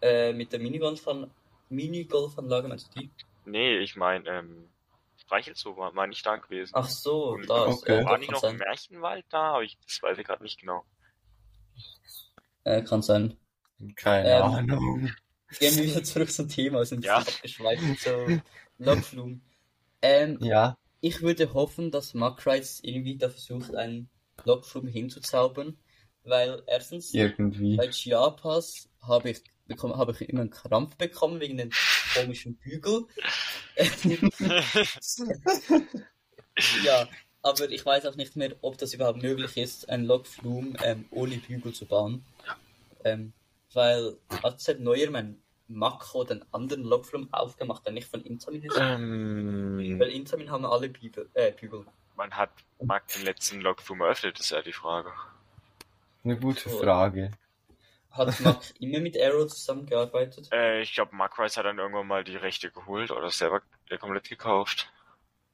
[0.00, 1.30] Äh, mit der Minigolfanlage,
[1.68, 3.10] Minigolfanlage meinst du die?
[3.44, 4.68] Nee, ich meine, ähm,
[5.18, 6.72] Streichelzoo war, war nicht da gewesen.
[6.74, 8.00] Ach so, Und da okay.
[8.00, 8.56] ist, war äh, nicht noch ein.
[8.56, 9.54] Märchenwald da?
[9.54, 10.84] Aber ich, das weiß ich gerade nicht genau.
[12.64, 13.36] Äh, kann sein.
[13.96, 15.12] Keine Ähm, Ahnung.
[15.58, 17.18] Gehen wir wieder zurück zum Thema, sind Ja.
[17.18, 18.42] abgeschweift zu
[18.78, 19.42] Lokflumen.
[20.02, 20.76] Ähm, Ja.
[21.00, 24.08] ich würde hoffen, dass Mark Wright irgendwie da versucht, einen
[24.44, 25.78] Lokflum hinzuzaubern,
[26.24, 27.76] weil erstens, Irgendwie.
[27.76, 31.70] bei Chiapas habe ich, bekomme, habe ich immer einen Krampf bekommen wegen den
[32.14, 33.06] komischen Bügel.
[36.84, 37.08] ja,
[37.42, 41.36] aber ich weiß auch nicht mehr, ob das überhaupt möglich ist, einen Lokflum ähm, ohne
[41.36, 42.24] Bügel zu bauen.
[43.04, 43.32] Ähm,
[43.72, 48.76] weil hat seit neuer mein Mako den anderen Lokflum aufgemacht, der nicht von Intamin ist.
[48.80, 51.28] ähm, Weil Intamin haben alle Bügel.
[51.34, 51.84] Äh, Bügel.
[52.18, 52.50] Man hat
[52.82, 55.10] Mark den letzten Lokflum eröffnet, ist ja die Frage.
[56.24, 56.78] Eine gute So.
[56.80, 57.30] Frage.
[58.10, 60.48] Hat Mac immer mit Arrow zusammengearbeitet?
[60.52, 63.62] Äh, ich glaube, Mark Rice hat dann irgendwann mal die Rechte geholt oder selber
[64.00, 64.90] komplett gekauft.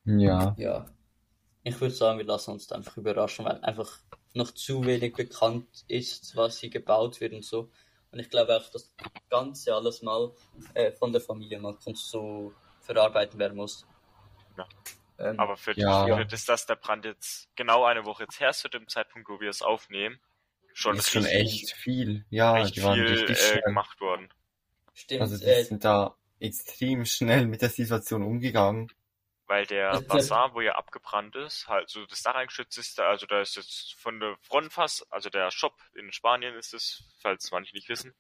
[0.07, 0.55] Ja.
[0.57, 0.87] Ja.
[1.63, 3.99] Ich würde sagen, wir lassen uns da einfach überraschen, weil einfach
[4.33, 7.71] noch zu wenig bekannt ist, was hier gebaut wird und so.
[8.11, 10.33] Und ich glaube auch, dass das Ganze alles mal
[10.73, 13.87] äh, von der Familie mal so verarbeiten werden muss.
[14.57, 14.67] Ja.
[15.19, 16.17] Ähm, Aber für, Ja.
[16.17, 19.29] für das, dass der Brand jetzt genau eine Woche jetzt her ist, zu dem Zeitpunkt,
[19.29, 20.21] wo wir es aufnehmen,
[20.73, 22.25] schon Das ist schon echt viel.
[22.31, 24.29] Ja, echt die waren viel richtig äh, gemacht worden.
[24.93, 28.91] stimmt, Also die äh, sind da extrem schnell mit der Situation umgegangen.
[29.47, 33.27] Weil der Also Bazar, wo ja abgebrannt ist, halt so das Dach eingeschützt ist, also
[33.27, 37.75] da ist jetzt von der Frontfass, also der Shop in Spanien ist es, falls manche
[37.75, 38.15] nicht wissen,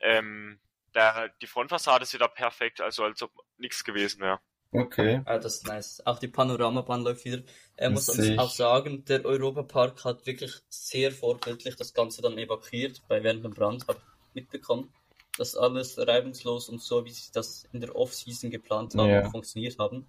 [0.00, 0.60] ähm,
[0.94, 4.40] der, die Frontfassade ist wieder perfekt, also als ob nichts gewesen wäre.
[4.72, 5.22] Okay.
[5.24, 6.02] Ah, das ist nice.
[6.06, 7.42] Auch die Panoramabahn läuft wieder.
[7.76, 8.38] Er muss uns ich.
[8.38, 13.52] auch sagen, der Europapark hat wirklich sehr vorbildlich das Ganze dann evakuiert bei während dem
[13.52, 13.86] Brand.
[13.88, 14.00] Hab
[14.34, 14.92] mitbekommen,
[15.38, 19.30] dass alles reibungslos und so, wie sie das in der Off-Season geplant haben, Ja.
[19.30, 20.06] funktioniert haben.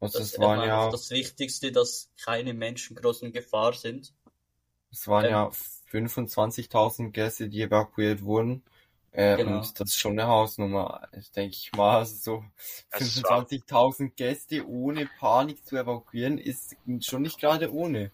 [0.00, 3.72] Also Das das waren war ja, einfach das Wichtigste, dass keine Menschen groß in Gefahr
[3.72, 4.12] sind.
[4.92, 5.50] es waren ähm, ja
[5.90, 8.62] 25.000 Gäste, die evakuiert wurden.
[9.12, 9.58] Äh, Genau.
[9.58, 11.06] Und das ist schon eine Hausnummer,
[11.36, 11.98] denke ich mal.
[11.98, 12.44] Also so
[12.90, 18.10] Es war- 25.000 Gäste ohne Panik zu evakuieren, ist schon nicht gerade ohne.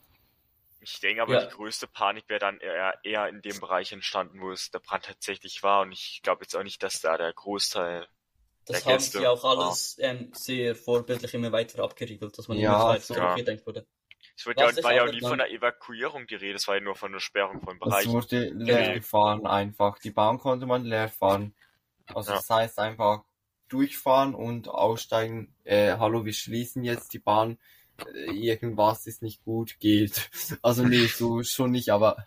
[0.80, 1.44] Ich denke aber, Ja.
[1.46, 5.05] die größte Panik wäre dann eher, eher in dem Bereich entstanden, wo es der Brand
[5.05, 8.07] tatsächlich war und ich glaube jetzt auch nicht, dass da der Großteil
[8.64, 12.59] Das Der haben Gäste, sie auch alles ähm, sehr vorbildlich immer weiter abgeriegelt, dass man
[12.59, 13.14] Ja, immer weiter so.
[13.14, 13.86] zurückgedenkt wurde.
[14.39, 16.80] Es wird ja, war ja auch nie von der Evakuierung die Rede, es war ja
[16.80, 18.12] nur von der Sperrung von Es Bereichen.
[18.12, 18.95] wurde leer Genau.
[18.95, 19.99] gefahren einfach.
[19.99, 21.55] Die Bahn konnte man leer fahren.
[22.07, 22.36] Also Ja.
[22.36, 23.24] das heißt einfach
[23.68, 25.53] durchfahren und aussteigen.
[25.64, 27.59] Äh, hallo, wir schließen jetzt die Bahn.
[28.14, 30.30] Äh, irgendwas ist nicht gut, geht.
[30.62, 32.24] Also nee, so schon nicht, aber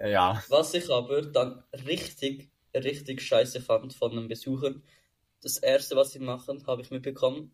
[0.00, 0.40] ja.
[0.50, 4.84] Was ich aber dann richtig, richtig scheiße fand von den Besuchern,
[5.42, 7.52] das erste, was sie machen, habe ich mitbekommen,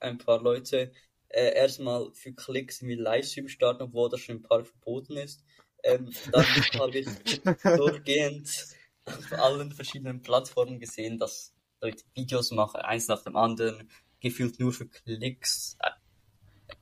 [0.00, 0.92] ein paar Leute
[1.30, 5.44] äh, erstmal für Klicks irgendwie Livestream starten, obwohl das schon im Park verboten ist.
[5.84, 6.44] Ähm, dann
[6.78, 7.42] habe ich
[7.74, 8.68] durchgehend
[9.04, 14.72] auf allen verschiedenen Plattformen gesehen, dass Leute Videos machen, eins nach dem anderen, gefühlt nur
[14.72, 15.76] für Klicks.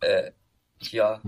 [0.00, 0.32] Äh, äh,
[0.90, 1.22] ja,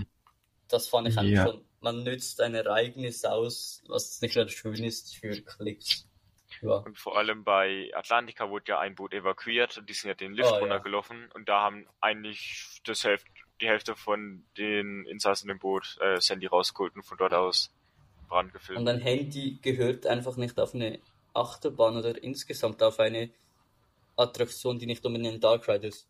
[0.68, 1.44] das fand ich einfach Ja.
[1.52, 1.64] schon.
[1.80, 6.06] Man nützt ein Ereignis aus, was nicht gerade schön ist, für Klicks.
[6.62, 6.74] Ja.
[6.74, 10.32] Und vor allem bei Atlantica wurde ja ein Boot evakuiert und die sind ja den
[10.34, 10.60] Lift Oh, ja.
[10.60, 13.30] runtergelaufen und da haben eigentlich das Hälfte,
[13.60, 17.72] die Hälfte von den Insassen im Boot äh, das Handy rausgeholt und von dort aus
[18.28, 18.88] Brand Und gefilmt.
[18.88, 20.98] ein Handy gehört einfach nicht auf eine
[21.34, 23.30] Achterbahn oder insgesamt auf eine
[24.16, 26.06] Attraktion, die nicht unbedingt ein Dark Ride ist.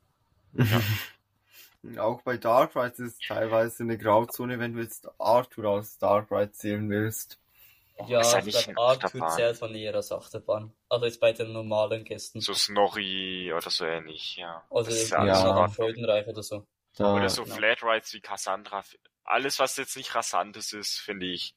[1.99, 6.31] Auch bei Dark Rides ist es teilweise eine Grauzone, wenn du jetzt Arthur aus Dark
[6.31, 7.39] Ride zählen willst.
[8.09, 9.31] Ja, ist ja ich nicht Arthur Achterbahn.
[9.37, 10.73] zählt von eher als Achterbahn.
[10.89, 12.41] Also jetzt bei den normalen Gästen.
[12.41, 14.65] So Snorri oder so ähnlich, ja.
[14.71, 15.69] Also Das ist ja.
[15.69, 16.67] Freudenreich oder so.
[16.97, 17.55] Da, Oder so genau.
[17.55, 18.83] Flatrides wie Cassandra.
[19.25, 21.55] Alles, was jetzt nicht Rasantes ist, finde ich.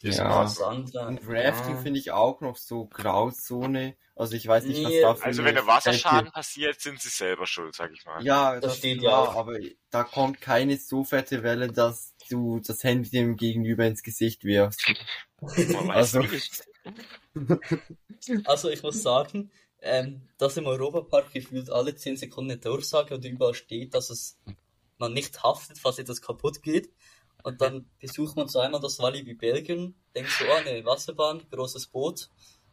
[0.00, 0.26] Ist Ja.
[0.26, 0.48] in Ordnung.
[0.86, 1.82] Sandra, Und Rafting ja.
[1.82, 3.96] finde ich auch noch so Grauzone.
[4.14, 5.00] Also ich weiß nicht, was Nee.
[5.02, 8.22] da für Also wenn ein Wasserschaden fette- passiert, sind sie selber schuld, sag ich mal.
[8.24, 9.58] Ja, Das das, steht ja aber
[9.90, 14.92] da kommt keine so fette Welle, dass du das Handy dem Gegenüber ins Gesicht wirfst.
[15.88, 16.22] Also.
[18.44, 19.50] Also ich muss sagen,
[19.80, 24.38] ähm, dass im Europapark gefühlt alle 10 Sekunden eine Durchsage und überall steht, dass es
[24.98, 26.90] man nicht haftet, falls etwas kaputt geht.
[27.42, 31.86] Und dann besucht man so einmal das Walibi Belgien, denkt so, ah, eine Wasserbahn, großes
[31.88, 32.30] Boot,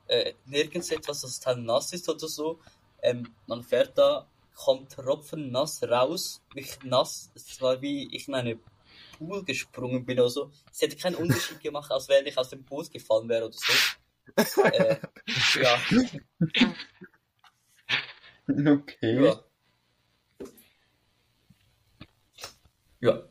[0.07, 2.59] äh, nirgends etwas, das total nass ist oder so.
[3.01, 7.31] Ähm, man fährt da, kommt tropfennass raus, wirklich nass.
[7.35, 8.59] Es war wie ich in eine
[9.27, 10.51] Pool gesprungen bin oder so.
[10.71, 14.61] Es hätte keinen Unterschied gemacht, als wenn ich aus dem Boot gefallen wäre oder so.
[14.63, 14.97] äh,
[15.61, 15.79] ja,
[18.71, 19.23] okay.
[19.23, 19.43] ja.
[23.01, 23.21] Ja.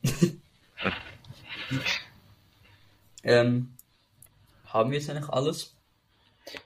[3.22, 3.74] ähm,
[4.66, 5.74] haben wir jetzt eigentlich alles?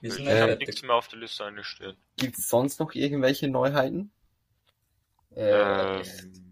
[0.01, 1.97] Wir sind Ich ja habe nichts mehr auf der Liste eingestellt.
[2.17, 4.11] Gibt es sonst noch irgendwelche Neuheiten?
[5.37, 6.46] Äh, Ähm,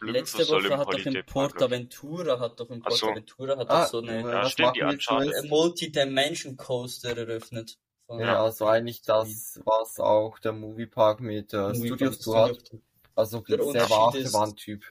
[0.00, 3.06] letzte Woche hat doch in Portaventura hat doch in Ach so.
[3.06, 7.78] Portaventura hat Ah, doch so eine Ja, was stimmt, die äh, Multi-Dimension Coaster eröffnet.
[8.06, 12.72] Von Ja, also eigentlich das, was auch der Moviepark mit äh, Movie Studios Park zu
[12.76, 12.80] hat.
[13.14, 14.84] Also Der ist- Achterbahn-Typ.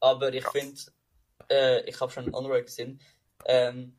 [0.00, 0.80] Aber ich finde,
[1.50, 3.00] äh, ich habe schon On-Road gesehen,
[3.46, 3.96] ähm,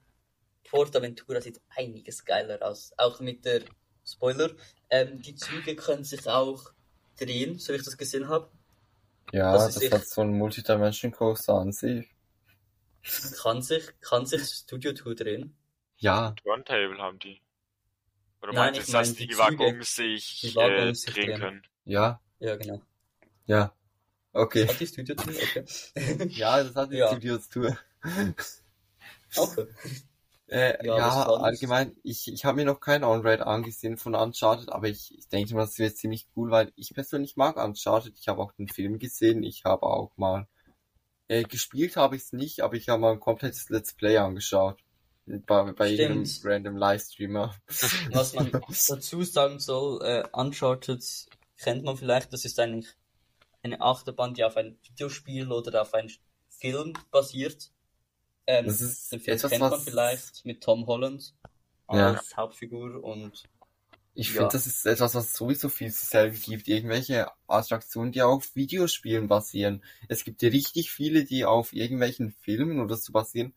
[0.70, 2.92] Portaventura sieht einiges geiler aus.
[2.98, 3.62] Auch mit der
[4.06, 4.52] Spoiler.
[4.90, 6.72] Ähm, die Züge können sich auch
[7.20, 8.50] drehen, so wie ich das gesehen habe.
[9.36, 12.08] Ja, Das das, echt- hat so ein Multidimension Coaster an sich.
[13.42, 15.56] Kann sich, kann sich Studio Tour drehen.
[15.98, 17.42] Ja, Turntable haben die.
[18.42, 19.38] Oder Nein, meinst du, ich dass meine, die, die.
[19.38, 21.40] Waggons sich Die äh, sich drehen drehen.
[21.40, 21.64] können?
[21.84, 22.82] ja, Ja, genau.
[23.46, 23.74] ja.
[24.32, 24.68] Okay.
[24.68, 25.34] Hat die Studio Tour?
[25.34, 25.66] Okay.
[26.30, 27.08] Ja, das hat die Ja.
[27.10, 27.78] Studios Tour.
[29.36, 29.68] okay.
[30.48, 34.88] Äh, Ja, ja, allgemein, ich, ich habe mir noch kein On-Ride angesehen von Uncharted, aber
[34.88, 38.18] ich, ich denke mal, das wird ziemlich cool, weil ich persönlich mag Uncharted.
[38.20, 40.48] Ich habe auch den Film gesehen, ich habe auch mal
[41.28, 44.80] äh, gespielt habe ich es nicht, aber ich habe mal ein komplettes Let's Play angeschaut.
[45.26, 47.56] Bei, bei jedem random Livestreamer.
[48.12, 51.04] Was man dazu sagen soll, äh, Uncharted
[51.58, 52.94] kennt man vielleicht, das ist eigentlich
[53.64, 56.12] eine Achterbahn, die auf ein Videospiel oder auf einen
[56.48, 57.72] Film basiert.
[58.48, 61.34] Ähm, Das ist den Film etwas, kennt man was- vielleicht mit Tom Holland
[61.92, 62.14] Ja.
[62.14, 63.44] als Hauptfigur und
[64.18, 64.36] Ich Ja.
[64.36, 66.70] finde, das ist etwas, was sowieso viel zu selten gibt.
[66.70, 69.84] Irgendwelche Attraktionen, die auf Videospielen basieren.
[70.08, 73.54] Es gibt ja richtig viele, die auf irgendwelchen Filmen oder so basieren.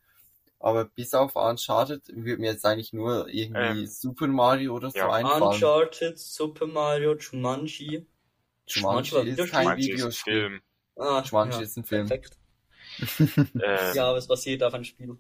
[0.59, 4.99] Aber bis auf Uncharted würde mir jetzt eigentlich nur irgendwie Ähm, Super Mario oder so
[4.99, 5.13] ja.
[5.13, 5.43] einfallen.
[5.45, 8.05] Uncharted, Super Mario, Jumanji.
[8.67, 9.47] Jumanji war ist Videospiel.
[9.49, 10.35] kein du, ist ein Videospiel.
[10.41, 10.61] Film?
[10.97, 12.09] Ah, Jumanji ja, ist ein Film.
[12.09, 12.37] perfekt.
[13.19, 15.17] Äh, Ja, aber es basiert auf einem Spiel.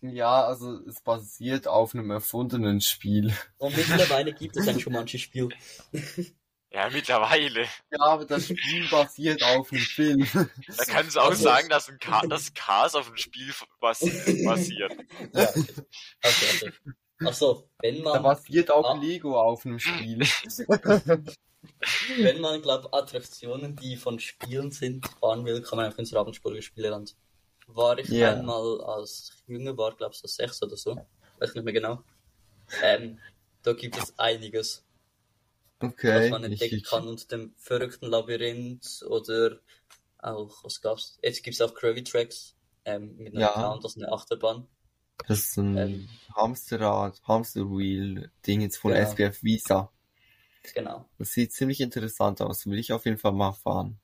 [0.00, 3.34] Ja, also es basiert auf einem erfundenen Spiel.
[3.58, 5.48] Und mittlerweile gibt es ein Jumanji-Spiel.
[6.70, 7.62] ja, mittlerweile.
[7.90, 10.26] Ja, aber das Spiel basiert auf einem Film.
[10.32, 14.44] Da kannst du auch Also- sagen, dass ein Ka das Cars auf dem Spiel basi-
[14.44, 14.92] basiert.
[15.34, 15.64] Ja, okay.
[16.22, 16.72] Okay, okay.
[17.26, 19.00] Ach so, wenn Da man, basiert auch Ah.
[19.00, 20.20] Lego auf einem Spiel.
[22.18, 26.62] wenn man, glaub, Attraktionen, die von Spielen sind, fahren will, kann man einfach ins Ravensburger
[26.62, 27.16] Spieleland.
[27.66, 28.32] War ich Ja.
[28.32, 30.96] einmal als Jünger, war, glaub so sechs oder so.
[31.38, 32.02] Weiß nicht mehr genau.
[32.82, 33.18] Ähm,
[33.62, 34.84] da gibt es einiges,
[35.80, 36.30] was Okay.
[36.30, 39.58] man ich, entdecken ich, kann unter dem verrückten Labyrinth oder
[40.18, 41.18] auch, was gab's?
[41.22, 43.54] Jetzt gibt's auch Gravy Tracks, ähm, mit einem Ja.
[43.54, 44.66] Account, das ist eine Achterbahn.
[45.26, 46.08] Das ist ein Ähm.
[46.34, 49.10] Hamsterrad, Hamsterwheel-Ding jetzt von Genau.
[49.10, 49.92] SBF Visa.
[50.74, 51.08] Genau.
[51.18, 52.66] Das sieht ziemlich interessant aus.
[52.66, 53.98] Will ich auf jeden Fall mal fahren.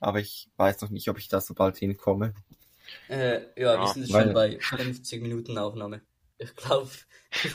[0.00, 2.34] Aber ich weiß noch nicht, ob ich da so bald hinkomme.
[3.08, 6.00] Äh, ja, wir Ja, sind weil- schon bei 50 Minuten Aufnahme.
[6.38, 6.88] Ich glaube,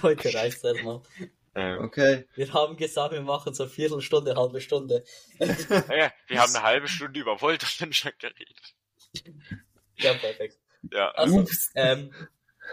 [0.01, 1.01] heute reicht's erstmal.
[1.55, 2.25] Ähm, Okay.
[2.33, 5.03] Wir haben gesagt, wir machen so Viertelstunde, halbe Stunde.
[5.39, 8.73] ja, wir haben eine halbe Stunde über Voltern schon geredet.
[9.97, 10.57] Ja, perfekt.
[10.91, 11.45] Ja, Also,
[11.75, 12.11] ähm,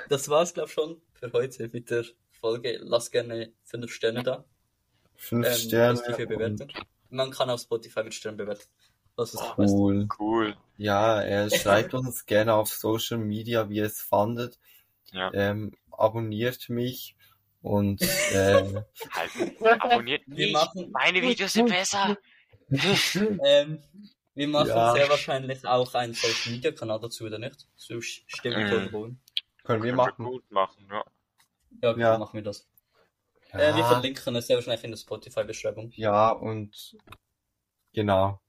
[0.08, 2.06] das war's, glaube schon für heute mit der
[2.40, 2.78] Folge.
[2.80, 4.44] Lasst gerne 5 Sterne da.
[5.22, 6.00] Fünf Ähm, Sterne.
[6.26, 6.68] Bewertung.
[7.10, 8.64] Man kann auf Spotify mit Sternen bewerten.
[9.16, 9.42] Das ist.
[9.58, 10.08] Cool.
[10.18, 10.56] cool.
[10.78, 14.58] Ja, er schreibt uns gerne auf Social Media, wie ihr es fandet.
[15.12, 15.30] Ja.
[15.34, 17.16] Ähm, abonniert mich
[17.60, 20.52] und äh, Halt, abonniert Wir mich.
[20.54, 22.16] machen- Meine Videos sind besser.
[23.44, 23.82] Ähm,
[24.34, 24.92] wir machen Ja.
[24.92, 27.66] sehr wahrscheinlich auch einen Social Media Kanal dazu, oder nicht?
[27.76, 28.60] So stimmt Mhm.
[29.64, 30.24] Können wir Können machen.
[30.24, 31.04] gut machen, ja.
[31.82, 31.98] Ja, Ja.
[32.12, 32.18] ja.
[32.18, 32.66] machen wir das.
[33.52, 35.90] Äh, wir Ja, verlinken es sehr wahrscheinlich in der Spotify-Beschreibung.
[35.96, 36.96] ja, und
[37.92, 38.40] genau.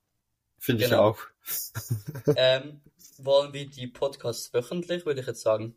[0.59, 1.09] Finde ich Genau.
[1.09, 1.17] auch.
[2.35, 2.81] ähm,
[3.17, 5.75] wollen wir die Podcasts wöchentlich, würde ich jetzt sagen.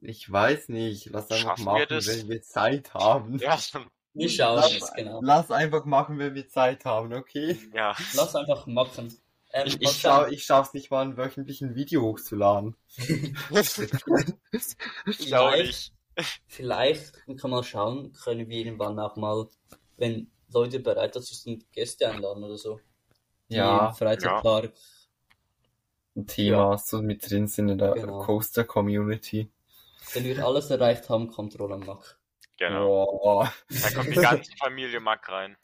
[0.00, 1.06] Ich weiß nicht.
[1.06, 2.06] Lass einfach Schaffen wir machen, das?
[2.06, 3.38] wenn wir Zeit haben.
[3.38, 3.58] Ja,
[4.16, 5.20] Wir schauen Lass, es, genau.
[5.24, 7.58] lass einfach machen, wenn wir Zeit haben, okay?
[7.74, 7.96] ja.
[8.14, 9.12] Lass einfach machen.
[9.52, 12.76] Ähm, Ich, ich, schau, ich schaff's nicht mal, ein wöchentlichen Video hochzuladen.
[15.18, 15.92] Ich auch nicht.
[16.46, 19.48] Vielleicht kann man mal schauen, können wir irgendwann auch mal,
[19.96, 22.80] wenn Leute bereit dazu sind, Gäste einladen oder so.
[23.48, 24.72] Ja, im Freizeitpark.
[26.16, 28.20] ein Thema, so mit drin sind in der Genau.
[28.24, 29.50] Coaster-Community.
[30.12, 32.18] Wenn wir alles erreicht haben, kommt Roland Mack.
[32.56, 33.06] Genau.
[33.06, 33.52] Boah.
[33.68, 35.56] Da kommt die ganze Familie Mack rein.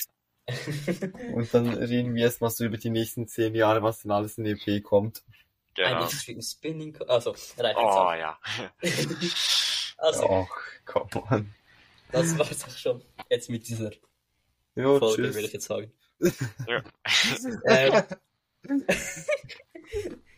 [1.34, 4.46] Und dann reden wir erstmal so über die nächsten zehn Jahre, was denn alles in
[4.46, 5.22] EP kommt.
[5.78, 6.04] Ein Genau.
[6.04, 6.92] Extreme Spinning.
[6.94, 8.36] Co- Also, reicht Oh ja.
[10.00, 11.54] Also, Ach, come on.
[12.12, 13.04] das war's auch schon.
[13.28, 13.90] Jetzt mit dieser
[14.74, 15.34] Jo, Folge, tschüss.
[15.34, 15.92] würde ich jetzt sagen.
[16.66, 16.82] Ja.
[17.66, 18.02] Ähm,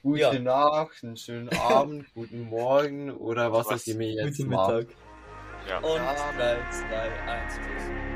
[0.02, 0.38] Gute Ja.
[0.38, 3.82] Nacht, einen schönen Abend, guten Morgen oder was Was?
[3.82, 4.50] auch immer ihr jetzt guten.
[4.50, 4.86] Mittag.
[5.68, 5.78] Ja.
[5.78, 8.11] Und 3, 2, 1, tschüss.